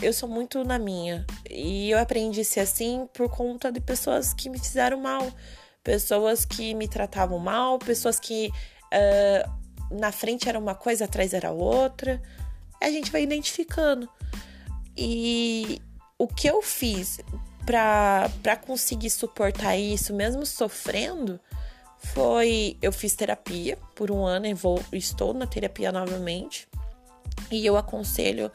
Eu 0.02 0.12
sou 0.12 0.28
muito 0.28 0.64
na 0.64 0.80
minha. 0.80 1.26
E 1.48 1.92
eu 1.92 2.00
aprendi 2.00 2.42
a 2.42 2.46
ser 2.46 2.62
assim 2.62 3.08
por 3.14 3.30
conta 3.30 3.72
de 3.72 3.80
pessoas 3.80 4.34
que 4.34 4.50
me 4.50 4.58
fizeram 4.58 5.00
mal. 5.00 5.32
Pessoas 5.84 6.46
que 6.46 6.74
me 6.74 6.88
tratavam 6.88 7.38
mal, 7.38 7.78
pessoas 7.78 8.20
que 8.20 8.52
uh, 8.92 9.96
na 9.96 10.12
frente 10.12 10.50
era 10.50 10.58
uma 10.58 10.74
coisa, 10.74 11.06
atrás 11.06 11.34
era 11.34 11.52
outra. 11.52 12.22
A 12.82 12.90
gente 12.90 13.12
vai 13.12 13.22
identificando. 13.22 14.10
E 14.98 15.80
o 16.18 16.28
que 16.28 16.48
eu 16.48 16.62
fiz 16.64 17.20
para 17.68 18.56
conseguir 18.56 19.10
suportar 19.10 19.76
isso, 19.76 20.14
mesmo 20.14 20.46
sofrendo, 20.46 21.38
foi 21.98 22.78
eu 22.82 22.94
fiz 22.94 23.14
terapia 23.14 23.78
por 23.94 24.10
um 24.10 24.26
ano 24.26 24.46
e 24.46 24.54
vou, 24.54 24.82
estou 24.94 25.34
na 25.34 25.46
terapia 25.46 25.92
novamente. 25.92 26.66
E 27.52 27.66
eu 27.66 27.76
aconselho 27.76 28.50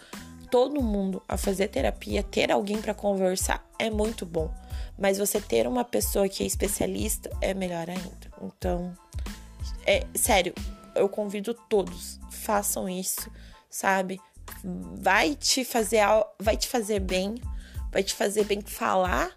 todo 0.50 0.82
mundo 0.82 1.22
a 1.28 1.36
fazer 1.36 1.68
terapia, 1.68 2.22
ter 2.22 2.50
alguém 2.50 2.80
para 2.80 2.94
conversar 2.94 3.66
é 3.78 3.90
muito 3.90 4.24
bom, 4.24 4.52
mas 4.98 5.18
você 5.18 5.38
ter 5.40 5.66
uma 5.66 5.84
pessoa 5.84 6.26
que 6.26 6.42
é 6.42 6.46
especialista 6.46 7.30
é 7.42 7.52
melhor 7.52 7.90
ainda. 7.90 8.32
Então, 8.40 8.94
é 9.86 10.06
sério, 10.14 10.54
eu 10.94 11.06
convido 11.06 11.52
todos, 11.52 12.18
façam 12.30 12.88
isso, 12.88 13.30
sabe? 13.68 14.18
Vai 14.64 15.34
te 15.34 15.64
fazer 15.64 16.00
vai 16.38 16.56
te 16.56 16.68
fazer 16.68 17.00
bem, 17.00 17.34
vai 17.92 18.02
te 18.02 18.14
fazer 18.14 18.44
bem 18.44 18.60
falar 18.60 19.30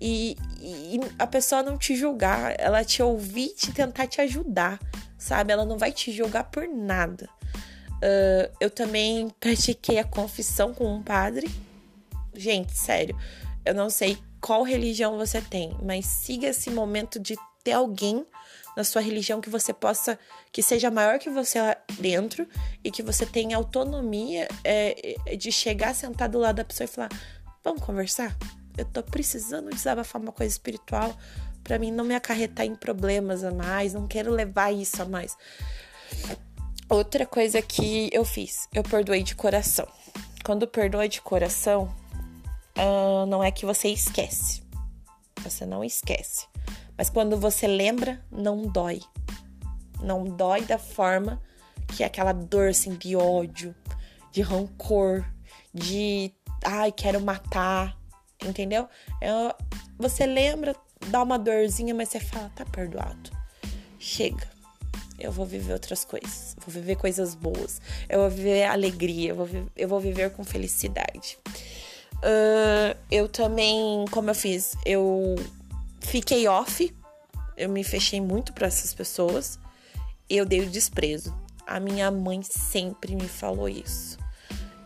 e, 0.00 0.36
e, 0.60 1.00
a 1.18 1.26
pessoa 1.26 1.62
não 1.62 1.78
te 1.78 1.96
julgar, 1.96 2.54
ela 2.58 2.84
te 2.84 3.02
ouvir, 3.02 3.54
te 3.54 3.72
tentar 3.72 4.06
te 4.06 4.20
ajudar, 4.20 4.78
sabe? 5.16 5.52
Ela 5.52 5.64
não 5.64 5.78
vai 5.78 5.92
te 5.92 6.12
julgar 6.12 6.44
por 6.44 6.68
nada. 6.68 7.28
Uh, 7.94 8.52
eu 8.60 8.68
também 8.68 9.30
pratiquei 9.40 9.98
a 9.98 10.04
confissão 10.04 10.74
com 10.74 10.94
um 10.94 11.02
padre. 11.02 11.48
Gente, 12.34 12.76
sério, 12.76 13.18
eu 13.64 13.72
não 13.72 13.88
sei 13.88 14.18
qual 14.42 14.62
religião 14.62 15.16
você 15.16 15.40
tem, 15.40 15.74
mas 15.82 16.04
siga 16.04 16.48
esse 16.48 16.70
momento 16.70 17.18
de 17.18 17.34
ter 17.62 17.72
alguém 17.72 18.26
na 18.76 18.84
sua 18.84 19.00
religião 19.00 19.40
que 19.40 19.48
você 19.48 19.72
possa, 19.72 20.18
que 20.52 20.62
seja 20.62 20.90
maior 20.90 21.18
que 21.18 21.30
você 21.30 21.60
lá 21.60 21.76
dentro 21.98 22.46
e 22.82 22.90
que 22.90 23.02
você 23.02 23.24
tenha 23.24 23.56
autonomia 23.56 24.48
é, 24.62 25.16
de 25.38 25.50
chegar, 25.50 25.94
sentar 25.94 26.28
do 26.28 26.38
lado 26.38 26.56
da 26.56 26.64
pessoa 26.64 26.84
e 26.84 26.88
falar: 26.88 27.10
Vamos 27.64 27.82
conversar? 27.82 28.36
Eu 28.76 28.84
tô 28.84 29.02
precisando 29.02 29.70
desabafar 29.70 30.20
uma 30.20 30.32
coisa 30.32 30.52
espiritual 30.52 31.16
para 31.64 31.78
mim 31.78 31.90
não 31.90 32.04
me 32.04 32.14
acarretar 32.14 32.66
em 32.66 32.76
problemas 32.76 33.42
a 33.42 33.50
mais, 33.50 33.94
não 33.94 34.06
quero 34.06 34.30
levar 34.30 34.70
isso 34.70 35.00
a 35.00 35.06
mais. 35.06 35.36
Outra 36.90 37.24
coisa 37.24 37.62
que 37.62 38.10
eu 38.12 38.22
fiz, 38.24 38.68
eu 38.72 38.82
perdoei 38.82 39.22
de 39.22 39.34
coração. 39.34 39.88
Quando 40.44 40.68
perdoa 40.68 41.08
de 41.08 41.22
coração, 41.22 41.84
uh, 42.76 43.24
não 43.26 43.42
é 43.42 43.50
que 43.50 43.64
você 43.64 43.88
esquece. 43.88 44.62
Você 45.42 45.64
não 45.64 45.82
esquece. 45.82 46.46
Mas 46.98 47.08
quando 47.08 47.38
você 47.38 47.66
lembra, 47.66 48.22
não 48.30 48.66
dói. 48.66 49.00
Não 50.02 50.24
dói 50.24 50.60
da 50.62 50.76
forma 50.76 51.40
que 51.88 52.02
é 52.02 52.06
aquela 52.06 52.32
dor 52.32 52.68
assim 52.68 52.94
de 52.94 53.16
ódio, 53.16 53.74
de 54.30 54.42
rancor, 54.42 55.24
de 55.72 56.30
ai, 56.64 56.90
quero 56.90 57.20
matar, 57.20 57.96
entendeu? 58.44 58.88
É, 59.20 59.54
você 59.98 60.26
lembra, 60.26 60.74
dá 61.08 61.22
uma 61.22 61.38
dorzinha, 61.38 61.94
mas 61.94 62.08
você 62.08 62.20
fala, 62.20 62.50
tá 62.54 62.64
perdoado. 62.64 63.30
Chega. 63.98 64.52
Eu 65.18 65.30
vou 65.30 65.46
viver 65.46 65.72
outras 65.72 66.04
coisas. 66.04 66.56
Vou 66.58 66.74
viver 66.74 66.96
coisas 66.96 67.34
boas. 67.34 67.80
Eu 68.08 68.20
vou 68.20 68.30
viver 68.30 68.64
alegria. 68.64 69.30
Eu 69.30 69.36
vou, 69.36 69.48
eu 69.76 69.88
vou 69.88 70.00
viver 70.00 70.30
com 70.32 70.42
felicidade. 70.42 71.38
Uh, 72.16 72.96
eu 73.10 73.28
também, 73.28 74.04
como 74.10 74.30
eu 74.30 74.34
fiz, 74.34 74.76
eu 74.84 75.36
fiquei 76.00 76.48
off. 76.48 76.94
Eu 77.56 77.68
me 77.68 77.84
fechei 77.84 78.20
muito 78.20 78.52
para 78.52 78.66
essas 78.66 78.92
pessoas. 78.92 79.58
Eu 80.28 80.44
dei 80.44 80.60
o 80.60 80.70
desprezo. 80.70 81.34
A 81.66 81.78
minha 81.78 82.10
mãe 82.10 82.42
sempre 82.42 83.14
me 83.14 83.28
falou 83.28 83.68
isso. 83.68 84.18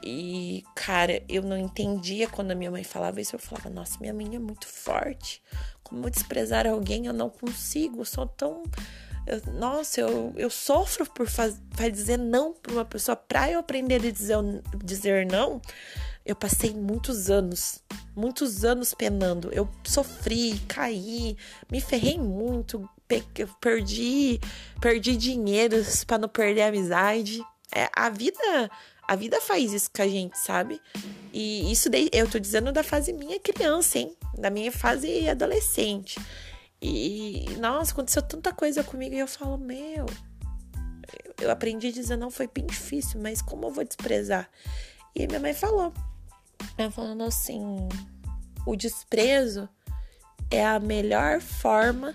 E, 0.03 0.65
cara, 0.75 1.23
eu 1.29 1.43
não 1.43 1.57
entendia 1.57 2.29
quando 2.29 2.51
a 2.51 2.55
minha 2.55 2.71
mãe 2.71 2.85
falava 2.85 3.21
isso. 3.21 3.35
Eu 3.35 3.41
falava, 3.41 3.69
nossa, 3.69 3.99
minha 4.01 4.15
mãe 4.15 4.37
é 4.37 4.39
muito 4.39 4.67
forte. 4.67 5.43
Como 5.83 6.11
desprezar 6.11 6.67
alguém? 6.67 7.07
Eu 7.07 7.13
não 7.13 7.29
consigo. 7.29 8.01
Eu 8.01 8.05
sou 8.05 8.27
tão. 8.27 8.63
Eu, 9.27 9.53
nossa, 9.55 10.01
eu, 10.01 10.33
eu 10.37 10.49
sofro 10.49 11.05
por 11.07 11.29
faz, 11.29 11.61
dizer 11.93 12.19
não 12.19 12.55
para 12.55 12.73
uma 12.73 12.85
pessoa. 12.85 13.17
Pra 13.17 13.51
eu 13.51 13.59
aprender 13.59 13.97
a 13.97 14.11
dizer, 14.11 14.37
dizer 14.85 15.27
não, 15.27 15.61
eu 16.25 16.37
passei 16.37 16.73
muitos 16.73 17.31
anos, 17.31 17.83
muitos 18.15 18.65
anos 18.65 18.95
penando. 18.95 19.51
Eu 19.53 19.69
sofri, 19.85 20.59
caí, 20.69 21.37
me 21.71 21.81
ferrei 21.81 22.19
muito, 22.19 22.89
perdi, 23.61 24.39
perdi 24.81 25.17
dinheiro 25.17 25.77
para 26.07 26.19
não 26.19 26.29
perder 26.29 26.63
a 26.63 26.69
amizade. 26.69 27.43
É, 27.75 27.89
a 27.95 28.09
vida 28.09 28.71
a 29.09 29.17
vida 29.17 29.41
faz 29.41 29.73
isso 29.73 29.91
com 29.91 30.03
a 30.03 30.07
gente, 30.07 30.39
sabe? 30.39 30.79
E 31.33 31.73
isso 31.73 31.89
daí, 31.89 32.11
eu 32.13 32.29
tô 32.29 32.39
dizendo 32.39 32.71
da 32.71 32.83
fase 32.83 33.11
minha 33.11 33.41
criança, 33.41 33.99
hein? 33.99 34.15
Da 34.37 34.51
minha 34.51 34.71
fase 34.71 35.27
adolescente. 35.27 36.21
E, 36.81 37.47
nossa, 37.59 37.93
aconteceu 37.93 38.21
tanta 38.21 38.53
coisa 38.53 38.85
comigo 38.85 39.15
e 39.15 39.19
eu 39.19 39.27
falo, 39.27 39.57
meu, 39.57 40.05
eu 41.41 41.51
aprendi 41.51 41.89
a 41.89 41.93
dizer 41.93 42.19
não, 42.19 42.31
foi 42.31 42.47
bem 42.47 42.67
difícil, 42.67 43.19
mas 43.19 43.41
como 43.41 43.67
eu 43.67 43.73
vou 43.73 43.83
desprezar? 43.83 44.49
E 45.15 45.27
minha 45.27 45.41
mãe 45.41 45.55
falou, 45.55 45.91
ela 46.77 46.91
falando 46.91 47.25
assim, 47.25 47.89
o 48.67 48.77
desprezo 48.77 49.67
é 50.51 50.67
a 50.67 50.79
melhor 50.79 51.41
forma 51.41 52.15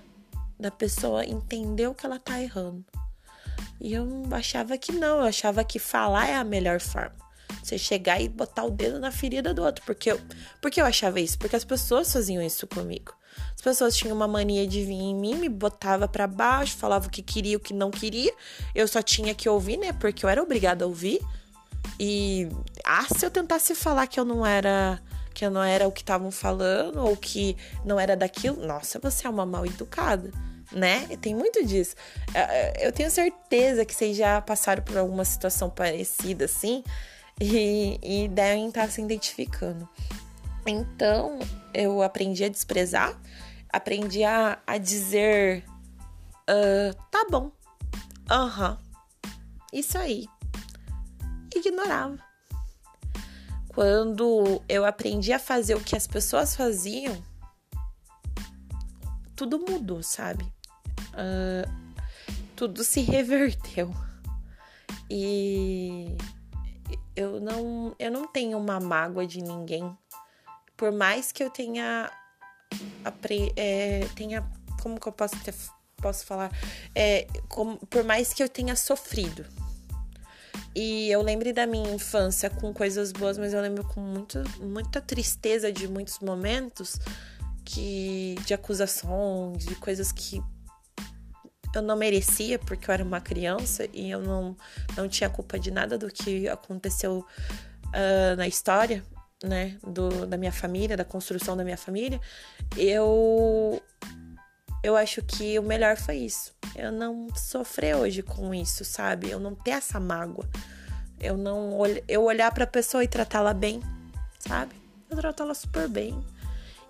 da 0.60 0.70
pessoa 0.70 1.26
entender 1.26 1.88
o 1.88 1.96
que 1.96 2.06
ela 2.06 2.20
tá 2.20 2.40
errando. 2.40 2.86
E 3.84 3.94
eu 3.94 4.08
achava 4.32 4.78
que 4.78 4.94
não, 4.94 5.20
eu 5.20 5.26
achava 5.26 5.62
que 5.62 5.78
falar 5.78 6.30
é 6.30 6.36
a 6.36 6.44
melhor 6.46 6.80
forma. 6.80 7.18
Você 7.62 7.78
chegar 7.78 8.22
e 8.22 8.30
botar 8.30 8.64
o 8.64 8.72
dedo 8.72 8.98
na 8.98 9.12
ferida 9.12 9.54
do 9.54 9.62
outro. 9.62 9.84
Porque 9.86 10.14
eu, 10.14 10.22
porque 10.62 10.82
eu 10.82 10.86
achava 10.86 11.20
isso? 11.20 11.38
Porque 11.38 11.56
as 11.56 11.66
pessoas 11.66 12.12
faziam 12.12 12.42
isso 12.42 12.66
comigo. 12.66 13.14
As 13.54 13.62
pessoas 13.62 13.98
tinham 13.98 14.16
uma 14.16 14.28
mania 14.28 14.66
de 14.66 14.86
vir 14.86 14.94
em 14.94 15.14
mim, 15.14 15.36
me 15.36 15.50
botava 15.50 16.08
para 16.08 16.26
baixo, 16.26 16.78
falava 16.78 17.08
o 17.08 17.10
que 17.10 17.22
queria, 17.22 17.58
o 17.58 17.60
que 17.60 17.74
não 17.74 17.92
queria. 17.92 18.34
Eu 18.74 18.88
só 18.88 19.02
tinha 19.02 19.36
que 19.36 19.50
ouvir, 19.50 19.76
né? 19.76 19.92
Porque 19.92 20.26
eu 20.26 20.30
era 20.30 20.42
obrigada 20.42 20.86
a 20.86 20.88
ouvir. 20.88 21.20
E 22.00 22.48
ah, 22.86 23.06
se 23.14 23.26
eu 23.26 23.30
tentasse 23.30 23.76
falar 23.76 24.08
que 24.08 24.18
eu 24.18 24.24
não 24.24 24.46
era 24.46 25.02
que 25.34 25.50
não 25.50 25.64
era 25.64 25.88
o 25.88 25.92
que 25.92 26.02
estavam 26.02 26.32
falando 26.32 27.04
ou 27.04 27.18
que 27.18 27.58
não 27.84 28.00
era 28.00 28.16
daquilo, 28.16 28.66
nossa, 28.66 29.00
você 29.00 29.26
é 29.26 29.30
uma 29.30 29.46
mal 29.46 29.66
educada, 29.66 30.32
né? 30.74 31.08
Tem 31.22 31.36
muito 31.36 31.66
disso. 31.66 31.96
É, 32.34 32.40
é, 32.40 32.88
eu 32.88 32.92
tenho 32.92 33.10
certeza 33.10 33.86
que 33.86 33.94
vocês 33.94 34.18
já 34.18 34.42
passaram 34.42 34.84
por 34.84 34.98
alguma 34.98 35.24
situação 35.24 35.70
parecida 35.70 36.46
assim 36.46 36.84
e, 37.40 38.00
e 38.02 38.28
devem 38.28 38.68
estar 38.68 38.90
se 38.90 39.02
identificando. 39.02 39.88
Então, 40.66 41.40
eu 41.74 42.02
aprendi 42.02 42.44
a 42.44 42.50
desprezar, 42.50 43.20
aprendi 43.70 44.24
a, 44.24 44.60
a 44.66 44.78
dizer: 44.78 45.64
uh, 46.50 46.94
tá 47.12 47.26
bom, 47.30 47.52
aham, 48.30 48.74
uh 48.74 48.78
-huh. 48.78 49.30
isso 49.72 49.98
aí. 49.98 50.26
Ignorava. 51.56 52.18
Quando 53.68 54.62
eu 54.70 54.86
aprendi 54.86 55.34
a 55.34 55.40
fazer 55.40 55.76
o 55.76 55.80
que 55.80 55.96
as 55.96 56.06
pessoas 56.06 56.56
faziam, 56.56 57.22
tudo 59.36 59.60
mudou, 59.60 60.04
sabe? 60.04 60.53
Uh, 61.14 61.84
tudo 62.56 62.84
se 62.84 63.02
reverteu. 63.02 63.94
E 65.10 66.16
eu 67.16 67.40
não, 67.40 67.96
eu 68.00 68.12
não 68.12 68.28
tenho 68.28 68.58
uma 68.58 68.80
mágoa 68.80 69.26
de 69.26 69.42
ninguém. 69.42 69.96
Por 70.76 70.92
mais 70.92 71.32
que 71.32 71.44
eu 71.44 71.50
tenha 71.50 72.12
é, 73.56 74.08
tenha 74.16 74.44
como 74.82 75.00
que 75.00 75.08
eu 75.08 75.12
posso 75.12 75.40
ter, 75.44 75.54
posso 75.98 76.26
falar? 76.26 76.52
É, 76.96 77.28
como, 77.48 77.78
por 77.88 78.04
mais 78.04 78.34
que 78.34 78.44
eu 78.44 78.50
tenha 78.50 78.76
sofrido. 78.76 79.46
E 80.76 81.10
eu 81.12 81.22
lembro 81.22 81.54
da 81.54 81.68
minha 81.68 81.94
infância 81.94 82.50
com 82.50 82.74
coisas 82.74 83.12
boas 83.12 83.38
mas 83.38 83.54
eu 83.54 83.62
lembro 83.62 83.84
com 83.84 84.02
muito, 84.02 84.44
muita 84.60 85.00
tristeza 85.00 85.72
de 85.72 85.88
muitos 85.88 86.20
momentos 86.20 86.98
que 87.64 88.36
de 88.46 88.54
acusações 88.54 89.66
de 89.66 89.76
coisas 89.76 90.12
que 90.12 90.42
eu 91.76 91.82
não 91.82 91.96
merecia 91.96 92.60
porque 92.60 92.90
eu 92.90 92.94
era 92.94 93.04
uma 93.04 93.22
criança 93.22 93.88
e 93.94 94.10
eu 94.10 94.22
não, 94.22 94.56
não 94.96 95.08
tinha 95.08 95.30
culpa 95.30 95.60
de 95.60 95.72
nada 95.72 95.98
do 95.98 96.08
que 96.08 96.48
aconteceu 96.48 97.26
uh, 97.88 98.36
na 98.36 98.48
história 98.48 99.04
né, 99.44 99.78
do, 99.86 100.26
da 100.26 100.38
minha 100.38 100.52
família, 100.52 100.96
da 100.96 101.04
construção 101.04 101.58
da 101.58 101.64
minha 101.64 101.78
família, 101.78 102.20
eu 102.78 103.82
eu 104.82 104.98
acho 104.98 105.22
que 105.22 105.58
o 105.60 105.64
melhor 105.64 105.96
foi 105.96 106.18
isso. 106.18 106.54
Eu 106.76 106.92
não 106.92 107.28
sofrer 107.36 107.96
hoje 107.96 108.22
com 108.22 108.54
isso, 108.54 108.84
sabe? 108.84 109.30
Eu 109.30 109.40
não 109.40 109.56
ter 109.56 109.72
essa 109.72 110.00
mágoa. 110.00 110.48
Eu 111.20 111.38
não 111.38 111.78
eu 112.08 112.24
olhar 112.24 112.52
para 112.54 112.66
a 112.66 112.68
pessoa 112.68 113.04
e 113.04 113.08
tratá-la 113.08 113.54
bem, 113.54 113.82
sabe? 114.40 114.76
Eu 115.10 115.16
trato 115.18 115.44
ela 115.44 115.54
super 115.54 115.88
bem. 115.88 116.22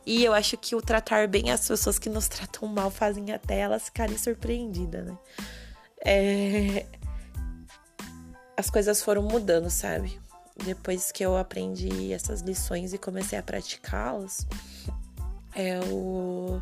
E 0.05 0.23
eu 0.23 0.33
acho 0.33 0.57
que 0.57 0.75
o 0.75 0.81
tratar 0.81 1.27
bem 1.27 1.49
as 1.51 1.67
pessoas 1.67 1.97
que 1.97 2.09
nos 2.09 2.27
tratam 2.27 2.67
mal 2.67 2.91
fazem 2.91 3.31
até 3.31 3.59
elas 3.59 3.85
ficarem 3.85 4.17
surpreendidas, 4.17 5.05
né? 5.05 5.17
É... 6.05 6.85
As 8.57 8.69
coisas 8.69 9.01
foram 9.01 9.23
mudando, 9.23 9.69
sabe? 9.69 10.21
depois 10.57 11.11
que 11.11 11.23
eu 11.23 11.35
aprendi 11.35 12.13
essas 12.13 12.41
lições 12.41 12.93
e 12.93 12.97
comecei 12.97 13.37
a 13.37 13.43
praticá-las, 13.43 14.45
eu, 15.55 16.61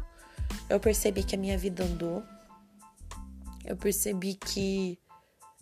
eu 0.70 0.80
percebi 0.80 1.24
que 1.24 1.36
a 1.36 1.38
minha 1.38 1.58
vida 1.58 1.84
andou. 1.84 2.24
Eu 3.66 3.76
percebi 3.76 4.36
que 4.36 4.98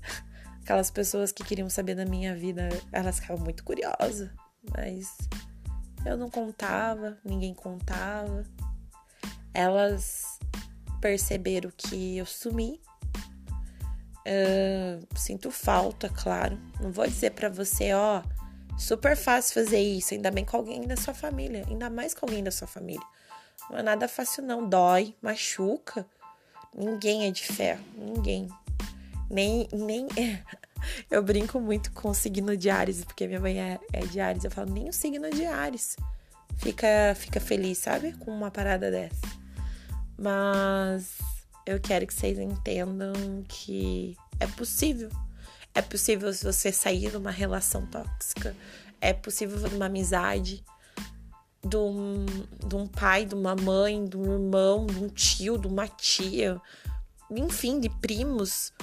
aquelas 0.62 0.92
pessoas 0.92 1.32
que 1.32 1.44
queriam 1.44 1.70
saber 1.70 1.96
da 1.96 2.06
minha 2.06 2.36
vida, 2.36 2.70
elas 2.92 3.20
ficavam 3.20 3.44
muito 3.44 3.64
curiosas, 3.64 4.30
mas 4.76 5.16
eu 6.06 6.18
não 6.18 6.30
contava, 6.30 7.18
ninguém 7.24 7.54
contava. 7.54 8.44
Elas 9.54 10.40
perceberam 11.02 11.72
que 11.76 12.18
eu 12.18 12.26
sumi 12.26 12.82
Uh, 14.30 15.04
sinto 15.18 15.50
falta, 15.50 16.08
claro. 16.08 16.60
Não 16.80 16.92
vou 16.92 17.08
dizer 17.08 17.32
para 17.32 17.50
você, 17.50 17.94
ó, 17.94 18.22
super 18.78 19.18
fácil 19.18 19.56
fazer 19.56 19.80
isso, 19.80 20.14
ainda 20.14 20.30
bem 20.30 20.46
com 20.46 20.58
alguém 20.58 20.86
da 20.86 20.96
sua 20.96 21.16
família, 21.16 21.66
ainda 21.68 21.90
mais 21.90 22.14
com 22.14 22.28
alguém 22.28 22.44
da 22.44 22.52
sua 22.52 22.68
família. 22.68 23.06
Não 23.70 23.80
é 23.80 23.84
nada 23.84 24.08
fácil 24.08 24.44
não, 24.44 24.68
dói, 24.68 25.16
machuca. 25.22 26.06
Ninguém 26.76 27.26
é 27.26 27.32
de 27.32 27.44
ferro, 27.44 27.84
ninguém. 27.98 28.48
Nem 29.30 29.68
nem 29.72 30.08
eu 31.10 31.22
brinco 31.24 31.60
muito 31.60 31.92
com 31.92 32.10
o 32.10 32.14
signo 32.14 32.56
de 32.56 32.70
Ares, 32.70 33.04
porque 33.04 33.28
minha 33.28 33.40
mãe 33.40 33.60
é, 33.60 33.80
é 33.94 34.06
de 34.06 34.20
Ares. 34.20 34.44
Eu 34.44 34.52
falo, 34.52 34.72
nem 34.72 34.90
o 34.90 34.94
signo 34.94 35.30
de 35.30 35.46
Ares 35.46 35.96
fica, 36.58 37.16
fica 37.16 37.40
feliz, 37.40 37.78
sabe? 37.78 38.14
Com 38.14 38.32
uma 38.32 38.52
parada 38.52 38.92
dessa. 38.92 39.22
Mas 40.18 41.18
eu 41.66 41.80
quero 41.80 42.06
que 42.06 42.14
vocês 42.14 42.38
entendam 42.38 43.14
que 43.48 44.16
é 44.40 44.48
possível. 44.48 45.10
É 45.74 45.82
possível 45.82 46.34
você 46.34 46.72
sair 46.72 47.10
de 47.10 47.18
uma 47.18 47.32
relação 47.32 47.86
tóxica. 47.86 48.56
É 49.00 49.14
possível 49.14 49.58
de 49.58 49.76
uma 49.76 49.86
amizade, 49.86 50.64
de 51.66 51.78
um, 51.78 52.26
de 52.68 52.76
um 52.76 52.88
pai, 52.88 53.26
de 53.26 53.36
uma 53.36 53.56
mãe, 53.56 54.06
de 54.06 54.18
um 54.18 54.34
irmão, 54.34 54.86
de 54.86 54.98
um 54.98 55.08
tio, 55.08 55.58
de 55.58 55.68
uma 55.68 55.88
tia, 55.88 56.60
enfim, 57.32 57.80
de 57.80 57.90
primos, 57.90 58.74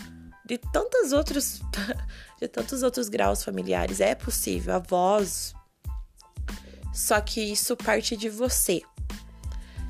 de 0.46 0.56
tantos 0.58 1.12
outros, 1.12 1.60
de 2.40 2.46
tantos 2.46 2.82
outros 2.82 3.08
graus 3.08 3.42
familiares. 3.42 4.00
É 4.00 4.14
possível, 4.14 4.76
avós. 4.76 5.54
Só 6.94 7.20
que 7.20 7.40
isso 7.40 7.76
parte 7.76 8.16
de 8.16 8.28
você. 8.28 8.80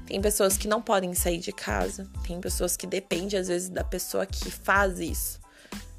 Tem 0.07 0.21
pessoas 0.21 0.57
que 0.57 0.67
não 0.67 0.81
podem 0.81 1.15
sair 1.15 1.39
de 1.39 1.53
casa, 1.53 2.09
tem 2.27 2.41
pessoas 2.41 2.77
que 2.77 2.87
dependem 2.87 3.39
às 3.39 3.49
vezes 3.49 3.69
da 3.69 3.85
pessoa 3.85 4.25
que 4.25 4.51
faz 4.51 4.99
isso. 4.99 5.41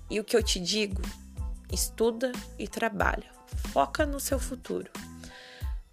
E 0.09 0.19
o 0.19 0.23
que 0.23 0.35
eu 0.35 0.41
te 0.41 0.59
digo, 0.59 1.01
estuda 1.71 2.31
e 2.57 2.67
trabalha. 2.67 3.29
Foca 3.73 4.05
no 4.05 4.19
seu 4.19 4.39
futuro. 4.39 4.89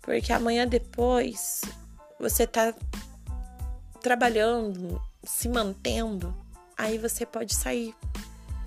Porque 0.01 0.33
amanhã 0.33 0.67
depois 0.67 1.63
você 2.21 2.47
tá 2.47 2.73
trabalhando, 4.01 5.01
se 5.25 5.49
mantendo, 5.49 6.35
aí 6.77 6.99
você 6.99 7.27
pode 7.27 7.55
sair. 7.55 7.95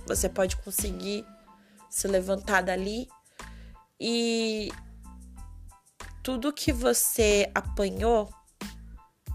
Você 0.07 0.29
pode 0.29 0.55
conseguir 0.57 1.25
se 1.89 2.07
levantar 2.07 2.61
dali 2.61 3.07
e 3.99 4.71
tudo 6.23 6.53
que 6.53 6.71
você 6.71 7.49
apanhou 7.53 8.29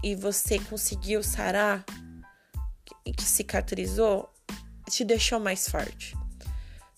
e 0.03 0.15
você 0.15 0.59
conseguiu 0.59 1.23
sarar 1.23 1.85
e 3.05 3.11
que 3.11 3.23
cicatrizou, 3.23 4.31
te 4.89 5.03
deixou 5.03 5.39
mais 5.39 5.67
forte. 5.67 6.15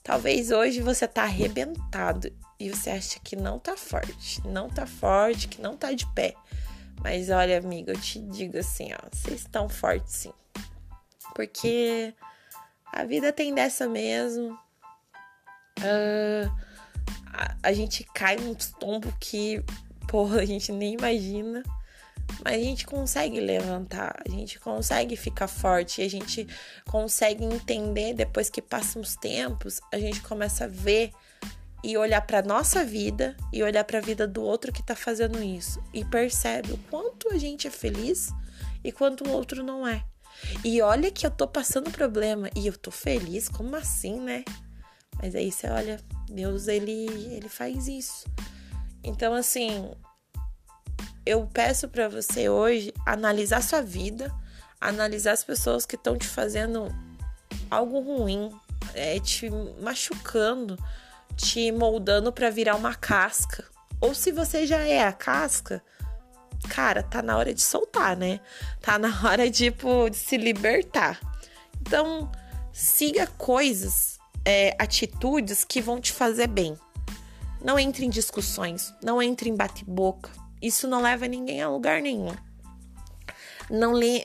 Talvez 0.04 0.52
hoje 0.52 0.82
você 0.82 1.08
tá 1.08 1.24
arrebentado 1.24 2.32
e 2.60 2.70
você 2.70 2.92
acha 2.92 3.20
que 3.20 3.36
não 3.36 3.60
tá 3.60 3.76
forte, 3.76 4.46
não 4.48 4.70
tá 4.70 4.86
forte, 4.86 5.48
que 5.48 5.62
não 5.62 5.76
tá 5.76 5.92
de 5.94 6.06
pé. 6.14 6.36
Mas 7.02 7.30
olha, 7.30 7.58
amiga, 7.58 7.92
eu 7.92 8.00
te 8.00 8.20
digo 8.20 8.58
assim, 8.58 8.90
ó, 8.94 9.10
vocês 9.12 9.42
estão 9.42 9.68
fortes 9.68 10.14
sim. 10.14 10.34
Porque 11.34 12.14
a 12.96 13.04
vida 13.04 13.34
tem 13.34 13.54
dessa 13.54 13.90
mesmo. 13.90 14.58
Uh, 15.80 16.50
a, 17.28 17.58
a, 17.62 17.74
gente 17.74 18.06
cai 18.14 18.38
num 18.38 18.56
tombo 18.56 19.14
que, 19.20 19.62
porra, 20.08 20.40
a 20.42 20.46
gente 20.46 20.72
nem 20.72 20.94
imagina. 20.94 21.62
Mas 22.44 22.56
a 22.56 22.60
gente 22.60 22.88
consegue 22.88 23.40
levantar, 23.40 24.24
a 24.26 24.30
gente 24.30 24.60
consegue 24.60 25.16
ficar 25.16 25.48
forte, 25.48 26.02
a 26.02 26.10
gente 26.10 26.48
consegue 26.90 27.44
entender 27.44 28.16
depois 28.16 28.50
que 28.50 28.64
passam 28.64 29.00
os 29.00 29.16
tempos, 29.16 29.80
a 29.92 30.00
gente 30.00 30.22
começa 30.22 30.64
a 30.64 30.68
ver 30.68 31.12
e 31.84 31.96
olhar 31.98 32.22
para 32.22 32.42
nossa 32.42 32.84
vida 32.84 33.38
e 33.54 33.62
olhar 33.62 33.84
para 33.84 34.00
a 34.00 34.02
vida 34.02 34.26
do 34.26 34.42
outro 34.42 34.74
que 34.74 34.82
tá 34.82 34.96
fazendo 34.96 35.44
isso 35.44 35.84
e 35.94 36.04
percebe 36.04 36.72
o 36.72 36.78
quanto 36.90 37.32
a 37.32 37.38
gente 37.38 37.68
é 37.68 37.70
feliz 37.70 38.32
e 38.84 38.92
quanto 38.92 39.24
o 39.28 39.32
outro 39.32 39.64
não 39.64 39.88
é. 39.88 40.04
E 40.64 40.82
olha 40.82 41.12
que 41.12 41.26
eu 41.26 41.32
tô 41.32 41.48
passando 41.48 41.92
problema 41.92 42.50
e 42.56 42.68
eu 42.68 42.78
tô 42.78 42.92
feliz, 42.92 43.50
como 43.50 43.76
assim, 43.76 44.20
né? 44.20 44.44
Mas 45.22 45.36
aí 45.36 45.52
você 45.52 45.68
olha, 45.68 46.00
Deus 46.30 46.68
ele 46.68 47.08
ele 47.34 47.50
faz 47.50 47.88
isso. 47.88 48.26
Então 49.04 49.34
assim, 49.34 49.92
eu 51.26 51.48
peço 51.48 51.88
para 51.88 52.08
você 52.08 52.50
hoje 52.50 52.94
analisar 53.06 53.64
sua 53.64 53.82
vida, 53.82 54.34
analisar 54.80 55.32
as 55.32 55.44
pessoas 55.44 55.86
que 55.86 55.96
estão 55.96 56.18
te 56.18 56.28
fazendo 56.28 56.94
algo 57.70 58.00
ruim, 58.00 58.52
é, 58.94 59.20
te 59.20 59.50
machucando, 59.82 60.78
te 61.36 61.72
moldando 61.72 62.32
para 62.32 62.50
virar 62.50 62.76
uma 62.76 62.94
casca. 62.94 63.66
Ou 64.00 64.14
se 64.14 64.32
você 64.32 64.68
já 64.68 64.80
é 64.80 65.04
a 65.04 65.14
casca, 65.14 65.82
cara, 66.66 67.04
tá 67.04 67.22
na 67.22 67.38
hora 67.38 67.54
de 67.54 67.62
soltar, 67.62 68.16
né? 68.16 68.40
Tá 68.82 68.98
na 69.00 69.10
hora 69.28 69.50
tipo, 69.50 70.10
de 70.10 70.18
se 70.18 70.38
libertar. 70.38 71.20
Então, 71.82 72.32
siga 72.74 73.28
coisas, 73.38 74.20
é, 74.44 74.76
atitudes 74.80 75.64
que 75.64 75.82
vão 75.82 76.02
te 76.02 76.12
fazer 76.12 76.48
bem. 76.48 76.78
Não 77.62 77.80
entre 77.80 78.06
em 78.06 78.10
discussões, 78.10 78.94
não 79.04 79.22
entre 79.22 79.50
em 79.50 79.56
bate-boca. 79.56 80.30
Isso 80.62 80.88
não 80.88 81.02
leva 81.02 81.28
ninguém 81.28 81.62
a 81.62 81.70
lugar 81.70 82.02
nenhum. 82.02 82.36
Não 83.70 83.98
li, 83.98 84.24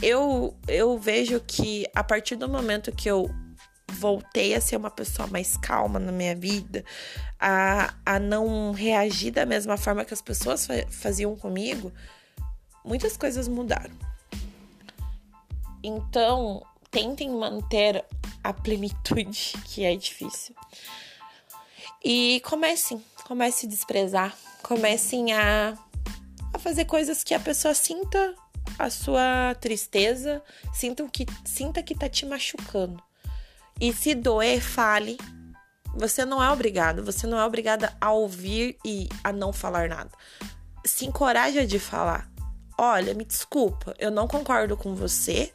eu 0.00 0.56
eu 0.66 0.96
vejo 0.98 1.38
que 1.40 1.86
a 1.94 2.02
partir 2.02 2.36
do 2.36 2.48
momento 2.48 2.90
que 2.90 3.08
eu 3.08 3.30
voltei 3.92 4.54
a 4.54 4.60
ser 4.60 4.76
uma 4.76 4.90
pessoa 4.90 5.28
mais 5.28 5.56
calma 5.56 5.98
na 5.98 6.10
minha 6.10 6.34
vida, 6.34 6.84
a, 7.38 7.94
a 8.04 8.18
não 8.18 8.72
reagir 8.72 9.30
da 9.30 9.46
mesma 9.46 9.76
forma 9.76 10.04
que 10.04 10.14
as 10.14 10.22
pessoas 10.22 10.66
faziam 10.90 11.36
comigo, 11.36 11.92
muitas 12.84 13.16
coisas 13.16 13.46
mudaram. 13.46 13.94
Então, 15.82 16.64
tentem 16.90 17.30
manter 17.30 18.04
a 18.42 18.52
plenitude, 18.52 19.54
que 19.66 19.84
é 19.84 19.94
difícil. 19.94 20.54
E 22.04 22.40
comecem, 22.44 23.02
comecem 23.26 23.68
a 23.68 23.70
desprezar, 23.70 24.36
comecem 24.62 25.32
a, 25.32 25.76
a 26.52 26.58
fazer 26.58 26.84
coisas 26.84 27.22
que 27.22 27.34
a 27.34 27.40
pessoa 27.40 27.74
sinta 27.74 28.34
a 28.78 28.90
sua 28.90 29.54
tristeza, 29.60 30.42
sinta 30.72 31.06
que, 31.08 31.26
sinta 31.44 31.82
que 31.82 31.94
tá 31.94 32.08
te 32.08 32.26
machucando. 32.26 33.02
E 33.82 33.92
se 33.92 34.14
doer, 34.14 34.60
fale. 34.60 35.18
Você 35.96 36.24
não 36.24 36.40
é 36.40 36.48
obrigado, 36.52 37.04
você 37.04 37.26
não 37.26 37.36
é 37.36 37.44
obrigada 37.44 37.92
a 38.00 38.12
ouvir 38.12 38.78
e 38.84 39.08
a 39.24 39.32
não 39.32 39.52
falar 39.52 39.88
nada. 39.88 40.10
Se 40.86 41.04
encoraja 41.04 41.66
de 41.66 41.80
falar. 41.80 42.30
Olha, 42.78 43.12
me 43.12 43.24
desculpa, 43.24 43.92
eu 43.98 44.08
não 44.08 44.28
concordo 44.28 44.76
com 44.76 44.94
você. 44.94 45.52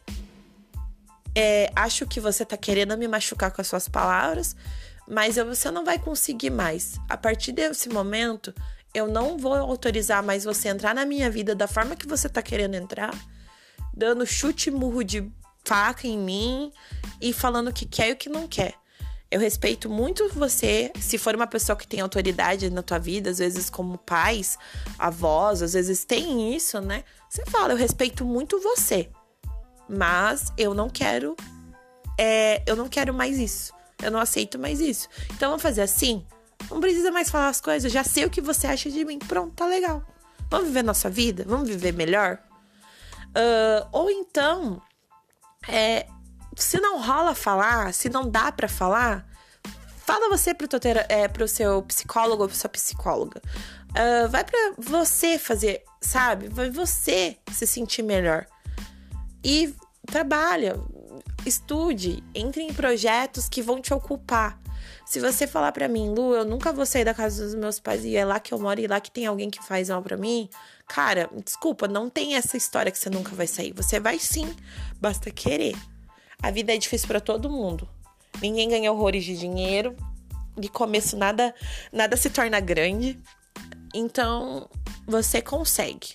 É, 1.33 1.71
acho 1.73 2.05
que 2.05 2.19
você 2.19 2.43
tá 2.43 2.57
querendo 2.57 2.97
me 2.97 3.07
machucar 3.07 3.49
com 3.49 3.61
as 3.61 3.67
suas 3.67 3.87
palavras, 3.87 4.57
mas 5.07 5.37
você 5.37 5.71
não 5.71 5.85
vai 5.85 5.97
conseguir 5.97 6.49
mais. 6.49 6.99
A 7.07 7.15
partir 7.15 7.53
desse 7.53 7.87
momento, 7.87 8.53
eu 8.93 9.07
não 9.07 9.37
vou 9.37 9.53
autorizar 9.53 10.21
mais 10.21 10.43
você 10.43 10.67
entrar 10.67 10.93
na 10.93 11.05
minha 11.05 11.31
vida 11.31 11.55
da 11.55 11.65
forma 11.65 11.95
que 11.95 12.05
você 12.05 12.27
tá 12.27 12.41
querendo 12.41 12.75
entrar, 12.75 13.15
dando 13.93 14.25
chute 14.25 14.69
murro 14.69 15.01
de 15.01 15.31
faca 15.67 16.07
em 16.07 16.17
mim 16.17 16.71
e 17.19 17.33
falando 17.33 17.67
o 17.67 17.73
que 17.73 17.85
quer 17.85 18.09
e 18.09 18.13
o 18.13 18.15
que 18.15 18.29
não 18.29 18.47
quer. 18.47 18.75
Eu 19.29 19.41
respeito 19.41 19.89
muito 19.89 20.29
você, 20.29 20.89
se 21.01 21.17
for 21.17 21.35
uma 21.35 21.45
pessoa 21.45 21.75
que 21.75 21.85
tem 21.85 21.99
autoridade 21.99 22.69
na 22.69 22.81
tua 22.81 22.97
vida, 22.97 23.29
às 23.29 23.39
vezes 23.39 23.69
como 23.69 23.97
pais, 23.97 24.57
avós, 24.97 25.61
às 25.61 25.73
vezes 25.73 26.05
tem 26.05 26.55
isso, 26.55 26.79
né? 26.79 27.03
Você 27.29 27.43
fala, 27.47 27.73
eu 27.73 27.77
respeito 27.77 28.23
muito 28.23 28.61
você, 28.61 29.09
mas 29.89 30.53
eu 30.57 30.73
não 30.73 30.89
quero, 30.89 31.35
é, 32.17 32.63
eu 32.65 32.77
não 32.77 32.87
quero 32.87 33.13
mais 33.13 33.37
isso, 33.37 33.73
eu 34.01 34.09
não 34.09 34.21
aceito 34.21 34.57
mais 34.57 34.79
isso. 34.79 35.09
Então 35.35 35.49
vamos 35.49 35.61
fazer 35.61 35.81
assim? 35.81 36.25
Não 36.71 36.79
precisa 36.79 37.11
mais 37.11 37.29
falar 37.29 37.49
as 37.49 37.59
coisas, 37.59 37.91
já 37.91 38.05
sei 38.05 38.23
o 38.23 38.29
que 38.29 38.39
você 38.39 38.67
acha 38.67 38.89
de 38.89 39.03
mim, 39.03 39.19
pronto, 39.19 39.53
tá 39.53 39.65
legal. 39.65 40.01
Vamos 40.49 40.67
viver 40.67 40.83
nossa 40.83 41.09
vida? 41.09 41.43
Vamos 41.45 41.67
viver 41.67 41.91
melhor? 41.91 42.39
Uh, 43.35 43.85
ou 43.91 44.09
então, 44.09 44.81
é, 45.67 46.07
se 46.55 46.79
não 46.79 47.01
rola 47.01 47.35
falar, 47.35 47.93
se 47.93 48.09
não 48.09 48.29
dá 48.29 48.51
para 48.51 48.67
falar, 48.67 49.25
fala 50.05 50.29
você 50.29 50.53
pro, 50.53 50.67
teu, 50.67 50.79
é, 51.09 51.27
pro 51.27 51.47
seu 51.47 51.83
psicólogo 51.83 52.43
ou 52.43 52.49
sua 52.49 52.69
psicóloga. 52.69 53.41
Uh, 53.89 54.29
vai 54.29 54.43
para 54.43 54.73
você 54.77 55.37
fazer, 55.39 55.83
sabe? 56.01 56.49
Vai 56.49 56.69
você 56.69 57.37
se 57.51 57.65
sentir 57.65 58.03
melhor. 58.03 58.45
E 59.43 59.73
trabalha, 60.05 60.79
estude, 61.45 62.23
entre 62.33 62.63
em 62.63 62.73
projetos 62.73 63.49
que 63.49 63.61
vão 63.61 63.81
te 63.81 63.93
ocupar. 63.93 64.59
Se 65.05 65.19
você 65.19 65.47
falar 65.47 65.71
para 65.71 65.87
mim, 65.87 66.09
Lu, 66.09 66.33
eu 66.33 66.45
nunca 66.45 66.73
vou 66.73 66.85
sair 66.85 67.05
da 67.05 67.13
casa 67.13 67.43
dos 67.43 67.55
meus 67.55 67.79
pais 67.79 68.03
e 68.03 68.15
é 68.15 68.25
lá 68.25 68.39
que 68.39 68.53
eu 68.53 68.59
moro 68.59 68.79
e 68.79 68.87
lá 68.87 68.99
que 68.99 69.11
tem 69.11 69.25
alguém 69.25 69.49
que 69.49 69.63
faz 69.63 69.89
mal 69.89 70.01
para 70.01 70.17
mim, 70.17 70.49
cara, 70.87 71.29
desculpa, 71.43 71.87
não 71.87 72.09
tem 72.09 72.35
essa 72.35 72.57
história 72.57 72.91
que 72.91 72.97
você 72.97 73.09
nunca 73.09 73.35
vai 73.35 73.47
sair. 73.47 73.73
Você 73.73 73.99
vai 73.99 74.19
sim, 74.19 74.53
basta 74.99 75.31
querer. 75.31 75.75
A 76.41 76.51
vida 76.51 76.73
é 76.73 76.77
difícil 76.77 77.07
para 77.07 77.19
todo 77.19 77.49
mundo. 77.49 77.87
Ninguém 78.41 78.69
ganha 78.69 78.91
horrores 78.91 79.23
de 79.23 79.37
dinheiro. 79.37 79.95
De 80.57 80.69
começo 80.69 81.15
nada 81.15 81.53
nada 81.91 82.17
se 82.17 82.29
torna 82.29 82.59
grande. 82.59 83.19
Então, 83.93 84.69
você 85.05 85.41
consegue. 85.41 86.13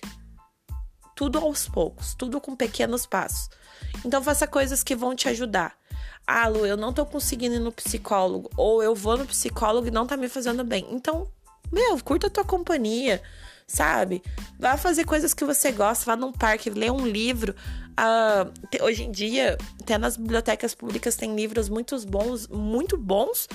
Tudo 1.15 1.39
aos 1.39 1.67
poucos, 1.67 2.13
tudo 2.15 2.39
com 2.39 2.55
pequenos 2.55 3.05
passos. 3.05 3.49
Então 4.05 4.21
faça 4.21 4.47
coisas 4.47 4.83
que 4.83 4.95
vão 4.95 5.15
te 5.15 5.29
ajudar. 5.29 5.75
Ah, 6.25 6.47
Lu, 6.47 6.65
eu 6.65 6.77
não 6.77 6.93
tô 6.93 7.05
conseguindo 7.05 7.55
ir 7.55 7.59
no 7.59 7.71
psicólogo. 7.71 8.49
Ou 8.55 8.81
eu 8.81 8.95
vou 8.95 9.17
no 9.17 9.25
psicólogo 9.25 9.87
e 9.87 9.91
não 9.91 10.07
tá 10.07 10.15
me 10.15 10.29
fazendo 10.29 10.63
bem. 10.63 10.87
Então, 10.89 11.27
meu, 11.71 11.99
curta 11.99 12.27
a 12.27 12.29
tua 12.29 12.45
companhia, 12.45 13.21
sabe? 13.67 14.21
Vá 14.59 14.77
fazer 14.77 15.05
coisas 15.05 15.33
que 15.33 15.43
você 15.43 15.71
gosta, 15.71 16.05
vá 16.05 16.15
num 16.15 16.31
parque, 16.31 16.69
lê 16.69 16.89
um 16.89 17.05
livro. 17.05 17.55
Uh, 17.91 18.83
hoje 18.83 19.03
em 19.03 19.11
dia, 19.11 19.57
até 19.81 19.97
nas 19.97 20.17
bibliotecas 20.17 20.73
públicas 20.73 21.15
tem 21.15 21.35
livros 21.35 21.69
muito 21.69 21.99
bons, 22.07 22.47
muito 22.47 22.97
bons 22.97 23.47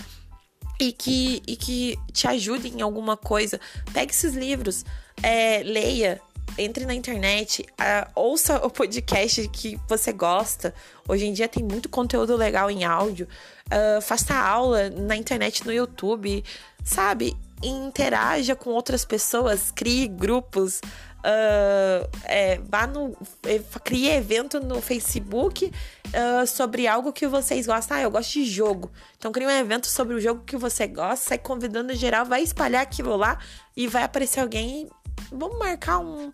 e 0.80 0.92
que, 0.92 1.42
e 1.46 1.56
que 1.56 1.98
te 2.12 2.28
ajudem 2.28 2.74
em 2.78 2.82
alguma 2.82 3.16
coisa. 3.16 3.60
Pegue 3.92 4.12
esses 4.12 4.34
livros, 4.34 4.84
é, 5.22 5.62
leia, 5.64 6.20
entre 6.58 6.84
na 6.84 6.94
internet, 6.94 7.62
uh, 7.62 8.10
ouça 8.14 8.56
o 8.66 8.70
podcast 8.70 9.46
que 9.48 9.78
você 9.88 10.12
gosta. 10.12 10.74
Hoje 11.08 11.26
em 11.26 11.32
dia 11.32 11.48
tem 11.48 11.62
muito 11.62 11.88
conteúdo 11.88 12.36
legal 12.36 12.70
em 12.70 12.84
áudio. 12.84 13.28
Uh, 13.66 14.02
faça 14.02 14.34
aula 14.34 14.90
na 14.90 15.16
internet, 15.16 15.64
no 15.64 15.72
YouTube, 15.72 16.44
sabe? 16.84 17.36
Interaja 17.62 18.56
com 18.56 18.70
outras 18.70 19.04
pessoas, 19.04 19.70
crie 19.70 20.08
grupos. 20.08 20.80
Uh, 21.18 22.08
é, 22.24 22.60
vá 22.68 22.86
no. 22.86 23.16
É, 23.44 23.60
crie 23.82 24.08
evento 24.08 24.60
no 24.60 24.80
Facebook 24.80 25.66
uh, 25.66 26.46
sobre 26.46 26.86
algo 26.86 27.12
que 27.12 27.26
vocês 27.26 27.66
gostam. 27.66 27.96
Ah, 27.96 28.02
eu 28.02 28.10
gosto 28.10 28.34
de 28.34 28.44
jogo. 28.44 28.90
Então 29.16 29.32
crie 29.32 29.46
um 29.46 29.50
evento 29.50 29.88
sobre 29.88 30.14
o 30.14 30.20
jogo 30.20 30.44
que 30.44 30.56
você 30.56 30.86
gosta, 30.86 31.30
sai 31.30 31.38
convidando 31.38 31.94
geral, 31.94 32.24
vai 32.24 32.42
espalhar 32.42 32.82
aquilo 32.82 33.16
lá 33.16 33.38
e 33.76 33.88
vai 33.88 34.04
aparecer 34.04 34.40
alguém 34.40 34.88
vamos 35.30 35.58
marcar 35.58 35.98
um, 35.98 36.30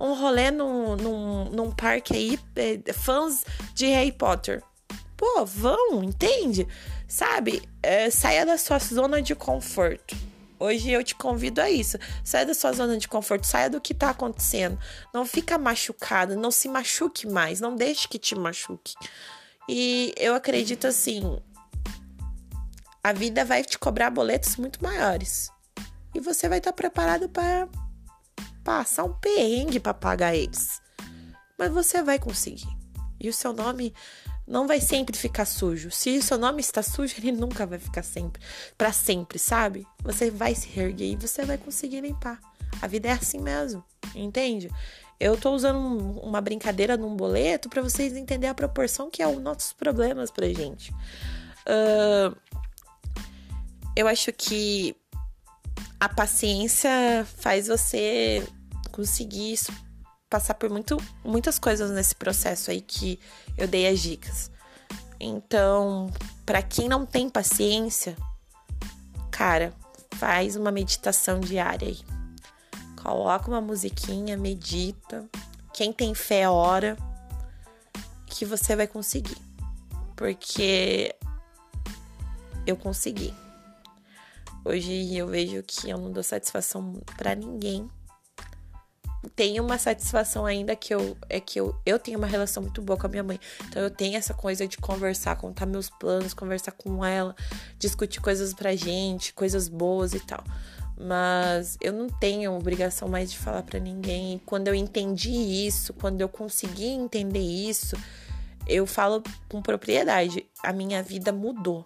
um 0.00 0.14
rolê 0.14 0.50
num, 0.50 0.96
num, 0.96 1.44
num 1.46 1.70
parque 1.70 2.14
aí, 2.14 2.38
é, 2.56 2.92
fãs 2.92 3.44
de 3.74 3.86
Harry 3.86 4.12
Potter. 4.12 4.62
Pô, 5.16 5.44
vão, 5.44 6.02
entende? 6.02 6.66
Sabe? 7.08 7.62
É, 7.82 8.10
saia 8.10 8.46
da 8.46 8.56
sua 8.56 8.78
zona 8.78 9.20
de 9.20 9.34
conforto. 9.34 10.16
Hoje 10.60 10.90
eu 10.90 11.04
te 11.04 11.14
convido 11.14 11.60
a 11.60 11.70
isso. 11.70 11.98
Saia 12.24 12.46
da 12.46 12.54
sua 12.54 12.72
zona 12.72 12.96
de 12.98 13.06
conforto, 13.06 13.46
saia 13.46 13.70
do 13.70 13.80
que 13.80 13.94
tá 13.94 14.10
acontecendo. 14.10 14.78
Não 15.14 15.24
fica 15.24 15.56
machucado, 15.56 16.36
não 16.36 16.50
se 16.50 16.68
machuque 16.68 17.26
mais, 17.26 17.60
não 17.60 17.76
deixe 17.76 18.08
que 18.08 18.18
te 18.18 18.34
machuque. 18.34 18.94
E 19.68 20.12
eu 20.16 20.34
acredito 20.34 20.86
assim, 20.86 21.40
a 23.02 23.12
vida 23.12 23.44
vai 23.44 23.62
te 23.62 23.78
cobrar 23.78 24.10
boletos 24.10 24.56
muito 24.56 24.82
maiores. 24.82 25.50
E 26.14 26.20
você 26.20 26.48
vai 26.48 26.58
estar 26.58 26.72
preparado 26.72 27.28
para 27.28 27.68
passar 28.68 29.04
um 29.04 29.14
perrengue 29.14 29.80
para 29.80 29.94
pagar 29.94 30.36
eles. 30.36 30.82
Mas 31.58 31.72
você 31.72 32.02
vai 32.02 32.18
conseguir. 32.18 32.68
E 33.18 33.26
o 33.26 33.32
seu 33.32 33.54
nome 33.54 33.94
não 34.46 34.66
vai 34.66 34.78
sempre 34.78 35.16
ficar 35.16 35.46
sujo. 35.46 35.90
Se 35.90 36.18
o 36.18 36.22
seu 36.22 36.36
nome 36.36 36.60
está 36.60 36.82
sujo, 36.82 37.14
ele 37.16 37.32
nunca 37.32 37.64
vai 37.64 37.78
ficar 37.78 38.02
sempre, 38.02 38.42
para 38.76 38.92
sempre, 38.92 39.38
sabe? 39.38 39.86
Você 40.02 40.30
vai 40.30 40.54
se 40.54 40.68
reerguer 40.68 41.12
e 41.12 41.16
você 41.16 41.46
vai 41.46 41.56
conseguir 41.56 42.02
limpar. 42.02 42.38
A 42.82 42.86
vida 42.86 43.08
é 43.08 43.12
assim 43.12 43.40
mesmo, 43.40 43.82
entende? 44.14 44.70
Eu 45.18 45.34
tô 45.38 45.52
usando 45.54 45.78
uma 46.20 46.42
brincadeira 46.42 46.94
num 46.94 47.16
boleto 47.16 47.70
para 47.70 47.80
vocês 47.80 48.14
entenderem 48.18 48.50
a 48.50 48.54
proporção 48.54 49.08
que 49.08 49.22
é 49.22 49.26
os 49.26 49.42
nossos 49.42 49.72
problemas 49.72 50.30
pra 50.30 50.46
gente. 50.46 50.92
Uh, 51.64 52.36
eu 53.96 54.06
acho 54.06 54.30
que 54.30 54.94
a 55.98 56.08
paciência 56.08 57.26
faz 57.38 57.66
você 57.66 58.46
conseguir 58.98 59.60
passar 60.28 60.54
por 60.54 60.68
muito, 60.68 60.96
muitas 61.24 61.56
coisas 61.56 61.92
nesse 61.92 62.16
processo 62.16 62.72
aí 62.72 62.80
que 62.80 63.20
eu 63.56 63.68
dei 63.68 63.86
as 63.86 64.00
dicas. 64.00 64.50
Então, 65.20 66.12
para 66.44 66.60
quem 66.62 66.88
não 66.88 67.06
tem 67.06 67.30
paciência, 67.30 68.16
cara, 69.30 69.72
faz 70.16 70.56
uma 70.56 70.72
meditação 70.72 71.38
diária 71.38 71.86
aí. 71.86 72.00
Coloca 73.00 73.46
uma 73.46 73.60
musiquinha, 73.60 74.36
medita. 74.36 75.24
Quem 75.72 75.92
tem 75.92 76.12
fé, 76.12 76.48
ora 76.48 76.96
que 78.26 78.44
você 78.44 78.74
vai 78.74 78.88
conseguir. 78.88 79.38
Porque 80.16 81.14
eu 82.66 82.76
consegui. 82.76 83.32
Hoje 84.64 85.16
eu 85.16 85.28
vejo 85.28 85.62
que 85.62 85.88
eu 85.88 85.98
não 85.98 86.10
dou 86.10 86.24
satisfação 86.24 87.00
para 87.16 87.36
ninguém 87.36 87.88
tenho 89.34 89.64
uma 89.64 89.78
satisfação 89.78 90.46
ainda 90.46 90.76
que 90.76 90.94
eu 90.94 91.16
é 91.28 91.40
que 91.40 91.58
eu, 91.58 91.74
eu 91.84 91.98
tenho 91.98 92.18
uma 92.18 92.26
relação 92.26 92.62
muito 92.62 92.80
boa 92.80 92.98
com 92.98 93.06
a 93.06 93.10
minha 93.10 93.22
mãe. 93.22 93.40
Então 93.68 93.82
eu 93.82 93.90
tenho 93.90 94.16
essa 94.16 94.32
coisa 94.32 94.66
de 94.66 94.76
conversar, 94.78 95.36
contar 95.36 95.66
meus 95.66 95.90
planos, 95.90 96.34
conversar 96.34 96.72
com 96.72 97.04
ela, 97.04 97.34
discutir 97.78 98.20
coisas 98.20 98.54
pra 98.54 98.74
gente, 98.76 99.32
coisas 99.32 99.68
boas 99.68 100.14
e 100.14 100.20
tal. 100.20 100.42
Mas 100.96 101.76
eu 101.80 101.92
não 101.92 102.08
tenho 102.08 102.52
obrigação 102.52 103.08
mais 103.08 103.30
de 103.30 103.38
falar 103.38 103.62
para 103.62 103.78
ninguém. 103.78 104.34
E 104.34 104.38
quando 104.40 104.68
eu 104.68 104.74
entendi 104.74 105.30
isso, 105.30 105.92
quando 105.94 106.20
eu 106.20 106.28
consegui 106.28 106.86
entender 106.86 107.38
isso, 107.38 107.96
eu 108.66 108.86
falo 108.86 109.22
com 109.48 109.62
propriedade, 109.62 110.46
a 110.62 110.72
minha 110.72 111.02
vida 111.02 111.32
mudou. 111.32 111.84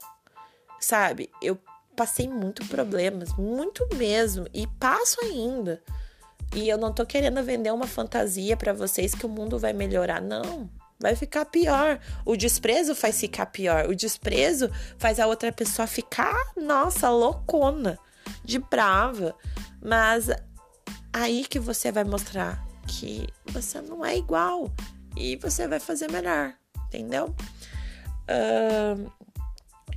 Sabe? 0.80 1.30
Eu 1.40 1.58
passei 1.94 2.26
muito 2.26 2.66
problemas, 2.66 3.36
muito 3.36 3.86
mesmo, 3.94 4.46
e 4.52 4.66
passo 4.66 5.16
ainda. 5.22 5.82
E 6.54 6.68
eu 6.68 6.76
não 6.76 6.92
tô 6.92 7.06
querendo 7.06 7.42
vender 7.42 7.72
uma 7.72 7.86
fantasia 7.86 8.56
para 8.56 8.72
vocês 8.72 9.14
que 9.14 9.24
o 9.24 9.28
mundo 9.28 9.58
vai 9.58 9.72
melhorar, 9.72 10.20
não. 10.20 10.68
Vai 11.00 11.16
ficar 11.16 11.46
pior. 11.46 11.98
O 12.24 12.36
desprezo 12.36 12.94
faz 12.94 13.18
ficar 13.18 13.46
pior. 13.46 13.86
O 13.88 13.94
desprezo 13.94 14.70
faz 14.98 15.18
a 15.18 15.26
outra 15.26 15.50
pessoa 15.50 15.86
ficar, 15.86 16.36
nossa, 16.56 17.08
loucona, 17.10 17.98
de 18.44 18.58
brava. 18.58 19.34
Mas 19.82 20.28
aí 21.12 21.44
que 21.44 21.58
você 21.58 21.90
vai 21.90 22.04
mostrar 22.04 22.62
que 22.86 23.26
você 23.46 23.80
não 23.80 24.04
é 24.04 24.16
igual 24.16 24.70
e 25.16 25.36
você 25.36 25.66
vai 25.66 25.80
fazer 25.80 26.10
melhor, 26.10 26.54
entendeu? 26.86 27.34
Uh, 28.28 29.10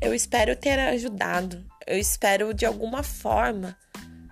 eu 0.01 0.13
espero 0.13 0.55
ter 0.55 0.79
ajudado. 0.79 1.63
Eu 1.85 1.99
espero 1.99 2.53
de 2.53 2.65
alguma 2.65 3.03
forma 3.03 3.77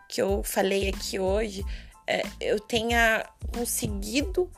que 0.09 0.21
eu 0.21 0.43
falei 0.43 0.89
aqui 0.89 1.19
hoje 1.19 1.63
é, 2.07 2.23
eu 2.39 2.59
tenha 2.59 3.25
conseguido 3.53 4.49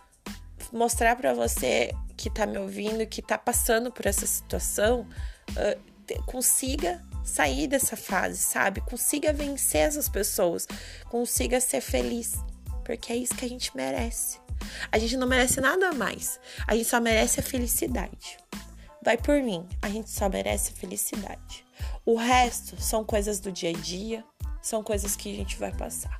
mostrar 0.71 1.15
para 1.15 1.33
você 1.33 1.91
que 2.17 2.29
tá 2.29 2.45
me 2.45 2.57
ouvindo, 2.57 3.05
que 3.05 3.21
tá 3.21 3.37
passando 3.37 3.91
por 3.91 4.05
essa 4.05 4.25
situação, 4.25 5.07
uh, 5.51 6.23
consiga 6.25 7.01
sair 7.23 7.67
dessa 7.67 7.97
fase, 7.97 8.37
sabe? 8.37 8.81
Consiga 8.81 9.33
vencer 9.33 9.81
essas 9.81 10.07
pessoas, 10.07 10.67
consiga 11.09 11.59
ser 11.59 11.81
feliz, 11.81 12.35
porque 12.83 13.11
é 13.11 13.15
isso 13.15 13.35
que 13.35 13.45
a 13.45 13.49
gente 13.49 13.75
merece. 13.75 14.39
A 14.91 14.97
gente 14.97 15.17
não 15.17 15.27
merece 15.27 15.59
nada 15.59 15.91
mais, 15.91 16.39
a 16.65 16.75
gente 16.75 16.87
só 16.87 16.99
merece 17.01 17.39
a 17.39 17.43
felicidade. 17.43 18.37
Vai 19.03 19.17
por 19.17 19.41
mim, 19.41 19.67
a 19.81 19.89
gente 19.89 20.09
só 20.09 20.29
merece 20.29 20.71
a 20.71 20.75
felicidade. 20.75 21.65
O 22.05 22.15
resto 22.15 22.81
são 22.81 23.03
coisas 23.03 23.39
do 23.39 23.51
dia 23.51 23.69
a 23.69 23.73
dia, 23.73 24.23
são 24.61 24.81
coisas 24.81 25.15
que 25.15 25.31
a 25.31 25.35
gente 25.35 25.57
vai 25.57 25.71
passar. 25.71 26.19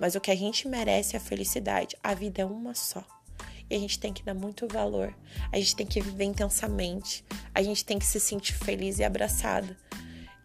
Mas 0.00 0.14
o 0.14 0.20
que 0.20 0.30
a 0.30 0.36
gente 0.36 0.68
merece 0.68 1.16
é 1.16 1.18
a 1.18 1.22
felicidade. 1.22 1.96
A 2.02 2.14
vida 2.14 2.42
é 2.42 2.44
uma 2.44 2.74
só. 2.74 3.04
E 3.70 3.74
a 3.74 3.78
gente 3.78 3.98
tem 3.98 4.12
que 4.12 4.22
dar 4.22 4.34
muito 4.34 4.66
valor. 4.66 5.14
A 5.52 5.56
gente 5.56 5.76
tem 5.76 5.86
que 5.86 6.00
viver 6.00 6.24
intensamente. 6.24 7.24
A 7.54 7.62
gente 7.62 7.84
tem 7.84 7.98
que 7.98 8.06
se 8.06 8.18
sentir 8.18 8.54
feliz 8.54 8.98
e 8.98 9.04
abraçada. 9.04 9.76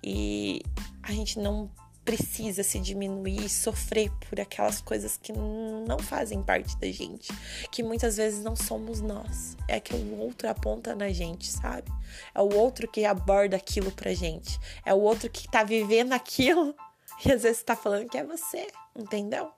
E 0.04 0.62
a 1.02 1.12
gente 1.12 1.40
não 1.40 1.72
precisa 2.04 2.64
se 2.64 2.80
diminuir 2.80 3.46
e 3.46 3.50
sofrer 3.50 4.12
por 4.30 4.40
aquelas 4.40 4.82
coisas 4.82 5.18
que 5.18 5.32
não 5.32 5.98
fazem 6.00 6.44
parte 6.44 6.78
da 6.78 6.92
gente, 6.92 7.32
que 7.72 7.82
muitas 7.82 8.18
vezes 8.18 8.44
não 8.44 8.56
somos 8.56 9.02
nós. 9.02 9.56
É 9.68 9.80
que 9.80 9.94
o 9.94 10.20
outro 10.20 10.50
aponta 10.50 10.94
na 10.96 11.10
gente, 11.10 11.50
sabe? 11.50 11.90
É 12.36 12.42
o 12.42 12.54
outro 12.56 12.88
que 12.90 13.06
aborda 13.06 13.56
aquilo 13.56 13.92
pra 13.92 14.14
gente. 14.14 14.60
É 14.86 14.94
o 14.94 15.00
outro 15.00 15.30
que 15.30 15.50
tá 15.50 15.64
vivendo 15.64 16.14
aquilo 16.14 16.76
e 17.26 17.32
às 17.32 17.44
vezes 17.44 17.64
tá 17.64 17.76
falando 17.76 18.10
que 18.10 18.18
é 18.18 18.24
você, 18.26 18.68
entendeu? 18.96 19.52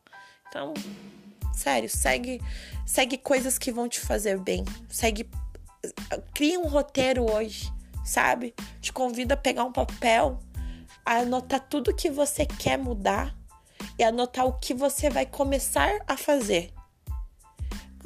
Então, 0.48 0.74
sério, 1.54 1.90
segue, 1.90 2.42
segue 2.86 3.18
coisas 3.18 3.58
que 3.58 3.72
vão 3.72 3.88
te 3.90 4.00
fazer 4.00 4.40
bem. 4.40 4.64
Segue. 4.90 5.30
Cria 6.34 6.60
um 6.60 6.68
roteiro 6.68 7.30
hoje, 7.30 7.72
sabe? 8.04 8.56
Te 8.82 8.92
convido 8.92 9.34
a 9.34 9.38
pegar 9.38 9.64
um 9.64 9.72
papel, 9.72 10.40
a 11.06 11.18
anotar 11.18 11.60
tudo 11.60 11.96
que 11.96 12.10
você 12.10 12.46
quer 12.46 12.78
mudar 12.78 13.36
e 13.98 14.04
anotar 14.04 14.46
o 14.46 14.60
que 14.60 14.74
você 14.74 15.10
vai 15.10 15.26
começar 15.26 15.92
a 16.08 16.18
fazer. 16.18 16.74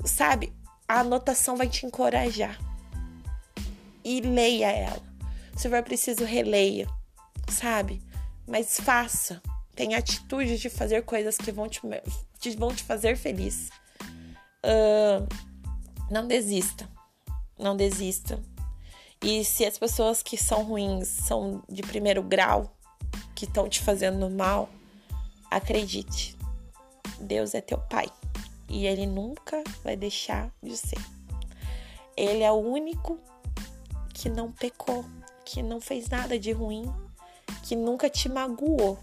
Sabe? 0.06 0.54
A 0.88 1.00
anotação 1.00 1.56
vai 1.56 1.68
te 1.68 1.86
encorajar. 1.86 2.60
E 4.04 4.22
leia 4.22 4.72
ela. 4.72 5.04
Se 5.56 5.70
for 5.70 5.84
preciso, 5.84 6.24
releia. 6.24 6.88
Sabe? 7.50 8.02
Mas 8.48 8.80
faça. 8.80 9.42
Tenha 9.80 9.98
atitude 9.98 10.58
de 10.58 10.70
fazer 10.70 11.04
coisas 11.04 11.38
que 11.38 11.54
vão 11.54 11.70
te, 11.70 11.80
vão 12.58 12.76
te 12.76 12.84
fazer 12.84 13.16
feliz. 13.16 13.70
Uh, 14.62 15.26
não 16.12 16.28
desista. 16.28 16.86
Não 17.58 17.78
desista. 17.78 18.38
E 19.24 19.46
se 19.46 19.64
as 19.64 19.78
pessoas 19.78 20.22
que 20.22 20.36
são 20.36 20.66
ruins 20.66 21.08
são 21.08 21.64
de 21.70 21.82
primeiro 21.82 22.22
grau, 22.22 22.76
que 23.34 23.46
estão 23.46 23.70
te 23.70 23.80
fazendo 23.80 24.30
mal, 24.30 24.68
acredite. 25.50 26.38
Deus 27.18 27.54
é 27.54 27.62
teu 27.62 27.78
pai. 27.78 28.10
E 28.68 28.86
ele 28.86 29.06
nunca 29.06 29.64
vai 29.82 29.96
deixar 29.96 30.54
de 30.62 30.76
ser. 30.76 31.00
Ele 32.18 32.44
é 32.44 32.52
o 32.52 32.56
único 32.56 33.18
que 34.14 34.28
não 34.28 34.52
pecou, 34.52 35.06
que 35.46 35.64
não 35.64 35.80
fez 35.80 36.10
nada 36.10 36.38
de 36.38 36.52
ruim 36.52 36.84
que 37.64 37.78
nunca 37.78 38.10
te 38.10 38.28
magoou. 38.28 39.00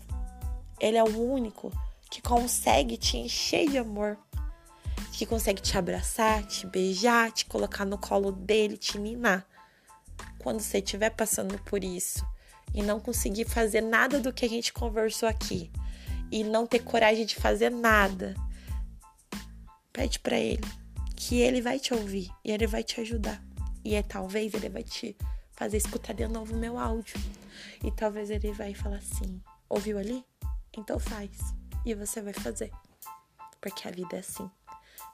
Ele 0.80 0.96
é 0.96 1.04
o 1.04 1.18
único 1.18 1.72
que 2.10 2.20
consegue 2.20 2.96
te 2.96 3.16
encher 3.16 3.68
de 3.68 3.78
amor, 3.78 4.18
que 5.12 5.26
consegue 5.26 5.60
te 5.60 5.76
abraçar, 5.76 6.44
te 6.44 6.66
beijar, 6.66 7.32
te 7.32 7.46
colocar 7.46 7.84
no 7.84 7.98
colo 7.98 8.30
dele, 8.30 8.76
te 8.76 8.98
minar. 8.98 9.46
Quando 10.38 10.60
você 10.60 10.78
estiver 10.78 11.10
passando 11.10 11.58
por 11.64 11.82
isso 11.82 12.24
e 12.74 12.82
não 12.82 13.00
conseguir 13.00 13.46
fazer 13.46 13.80
nada 13.80 14.20
do 14.20 14.32
que 14.32 14.44
a 14.44 14.48
gente 14.48 14.72
conversou 14.72 15.28
aqui 15.28 15.70
e 16.30 16.44
não 16.44 16.66
ter 16.66 16.80
coragem 16.80 17.24
de 17.24 17.34
fazer 17.36 17.70
nada, 17.70 18.34
pede 19.92 20.18
para 20.18 20.38
ele 20.38 20.66
que 21.16 21.40
ele 21.40 21.62
vai 21.62 21.78
te 21.80 21.94
ouvir 21.94 22.30
e 22.44 22.52
ele 22.52 22.66
vai 22.66 22.84
te 22.84 23.00
ajudar. 23.00 23.42
E 23.82 23.94
é 23.94 24.02
talvez 24.02 24.52
ele 24.52 24.68
vai 24.68 24.82
te 24.82 25.16
fazer 25.52 25.78
escutar 25.78 26.12
de 26.12 26.28
novo 26.28 26.54
o 26.54 26.58
meu 26.58 26.78
áudio. 26.78 27.18
E 27.82 27.90
talvez 27.90 28.30
ele 28.30 28.52
vai 28.52 28.74
falar 28.74 28.98
assim: 28.98 29.40
ouviu 29.68 29.98
ali? 29.98 30.24
Então 30.76 30.98
faz. 30.98 31.30
E 31.84 31.94
você 31.94 32.20
vai 32.20 32.32
fazer. 32.32 32.70
Porque 33.60 33.86
a 33.86 33.90
vida 33.90 34.16
é 34.16 34.20
assim. 34.20 34.50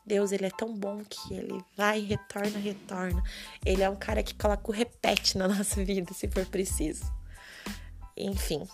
Deus, 0.05 0.33
ele 0.33 0.47
é 0.47 0.51
tão 0.51 0.75
bom 0.75 1.03
que 1.09 1.35
ele 1.35 1.65
vai, 1.77 2.01
retorna, 2.01 2.59
retorna. 2.59 3.23
Ele 3.65 3.83
é 3.83 3.89
um 3.89 3.97
cara 3.97 4.23
que 4.23 4.35
coloca 4.35 4.71
o 4.71 4.75
repete 4.75 5.39
na 5.39 5.47
nossa 5.49 5.85
vida, 5.85 6.13
se 6.13 6.29
for 6.29 6.45
preciso. 6.47 7.05
Enfim, 8.17 8.67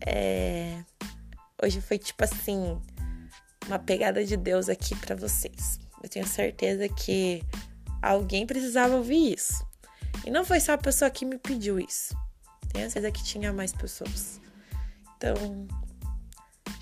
é... 0.00 0.84
hoje 1.62 1.80
foi 1.80 1.98
tipo 1.98 2.22
assim, 2.22 2.80
uma 3.66 3.78
pegada 3.78 4.24
de 4.24 4.36
Deus 4.36 4.68
aqui 4.68 4.94
para 4.96 5.16
vocês. 5.16 5.80
Eu 6.02 6.08
tenho 6.08 6.26
certeza 6.26 6.88
que 6.88 7.42
alguém 8.02 8.46
precisava 8.46 8.96
ouvir 8.96 9.34
isso. 9.34 9.66
E 10.24 10.30
não 10.30 10.44
foi 10.44 10.60
só 10.60 10.72
a 10.72 10.78
pessoa 10.78 11.10
que 11.10 11.24
me 11.24 11.38
pediu 11.38 11.78
isso. 11.80 12.14
Tenho 12.72 12.90
certeza 12.90 13.12
que 13.12 13.24
tinha 13.24 13.52
mais 13.52 13.72
pessoas. 13.72 14.40
Então, 15.16 15.66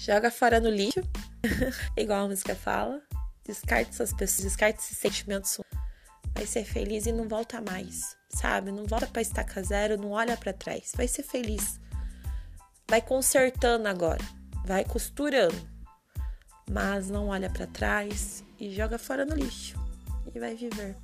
joga 0.05 0.31
fora 0.31 0.61
no 0.61 0.69
lixo, 0.69 1.01
igual 1.97 2.27
a 2.27 2.29
música 2.29 2.55
fala. 2.55 3.01
Descarte 3.45 3.91
essas 3.91 4.13
pessoas, 4.13 4.45
descarte 4.45 4.81
esses 4.81 4.99
sentimentos. 4.99 5.59
Vai 6.35 6.47
ser 6.47 6.65
feliz 6.65 7.07
e 7.07 7.13
não 7.13 7.29
volta 7.29 7.61
mais, 7.61 8.17
sabe? 8.29 8.71
Não 8.71 8.85
volta 8.85 9.07
pra 9.07 9.23
estaca 9.23 9.63
zero, 9.63 9.97
não 9.97 10.11
olha 10.11 10.37
para 10.37 10.53
trás. 10.53 10.93
Vai 10.97 11.09
ser 11.09 11.23
feliz. 11.23 11.81
Vai 12.89 13.01
consertando 13.01 13.89
agora. 13.89 14.23
Vai 14.67 14.85
costurando. 14.85 15.57
Mas 16.71 17.09
não 17.09 17.29
olha 17.29 17.49
para 17.49 17.67
trás 17.67 18.45
e 18.59 18.75
joga 18.75 18.99
fora 18.99 19.25
no 19.25 19.35
lixo. 19.35 19.79
E 20.35 20.39
vai 20.39 20.55
viver. 20.55 20.97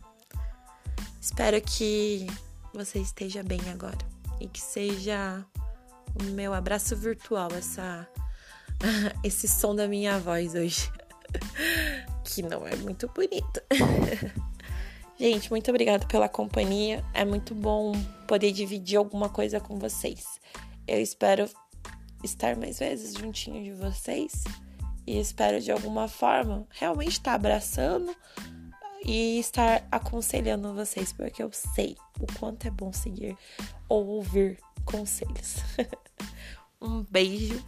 Espero 1.21 1.61
que 1.61 2.27
você 2.75 2.99
esteja 2.99 3.43
bem 3.43 3.61
agora 3.71 3.99
e 4.41 4.49
que 4.49 4.61
seja 4.61 5.45
o 6.19 6.25
meu 6.25 6.53
abraço 6.53 6.97
virtual 6.97 7.51
essa 7.53 8.09
esse 9.23 9.47
som 9.47 9.75
da 9.75 9.87
minha 9.87 10.19
voz 10.19 10.55
hoje, 10.55 10.91
que 12.25 12.43
não 12.43 12.67
é 12.67 12.75
muito 12.77 13.09
bonito. 13.09 13.61
Gente, 15.19 15.51
muito 15.51 15.71
obrigada 15.71 16.07
pela 16.07 16.29
companhia. 16.29 17.05
É 17.13 17.25
muito 17.25 17.55
bom 17.55 17.93
poder 18.27 18.53
dividir 18.53 18.97
alguma 18.97 19.29
coisa 19.29 19.61
com 19.61 19.79
vocês. 19.79 20.41
Eu 20.89 21.01
espero 21.01 21.49
estar 22.25 22.57
mais 22.57 22.79
vezes 22.79 23.15
juntinho 23.15 23.63
de 23.63 23.73
vocês 23.73 24.45
e 25.07 25.19
espero 25.21 25.61
de 25.61 25.71
alguma 25.71 26.09
forma 26.09 26.67
realmente 26.71 27.13
estar 27.13 27.35
abraçando 27.35 28.15
e 29.05 29.39
estar 29.39 29.87
aconselhando 29.91 30.75
vocês, 30.75 31.13
porque 31.13 31.43
eu 31.43 31.51
sei 31.53 31.97
o 32.19 32.27
quanto 32.39 32.67
é 32.67 32.71
bom 32.71 32.93
seguir 32.93 33.37
ou 33.89 34.07
ouvir 34.07 34.59
conselhos. 34.85 35.57
um 36.81 37.03
beijo 37.11 37.63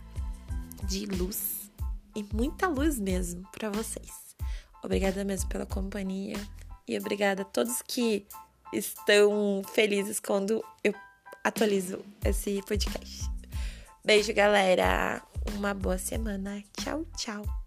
de 0.84 1.06
luz 1.06 1.70
e 2.14 2.22
muita 2.34 2.66
luz 2.66 2.98
mesmo 2.98 3.46
para 3.52 3.70
vocês. 3.70 4.36
Obrigada 4.82 5.24
mesmo 5.24 5.48
pela 5.48 5.66
companhia. 5.66 6.36
E 6.86 6.98
obrigada 6.98 7.42
a 7.42 7.44
todos 7.44 7.80
que 7.82 8.26
estão 8.72 9.62
felizes 9.72 10.18
quando 10.18 10.62
eu 10.82 10.94
atualizo 11.44 12.04
esse 12.24 12.60
podcast. 12.62 13.30
Beijo, 14.04 14.34
galera. 14.34 15.22
Uma 15.56 15.72
boa 15.72 15.98
semana. 15.98 16.62
Tchau, 16.76 17.04
tchau. 17.16 17.61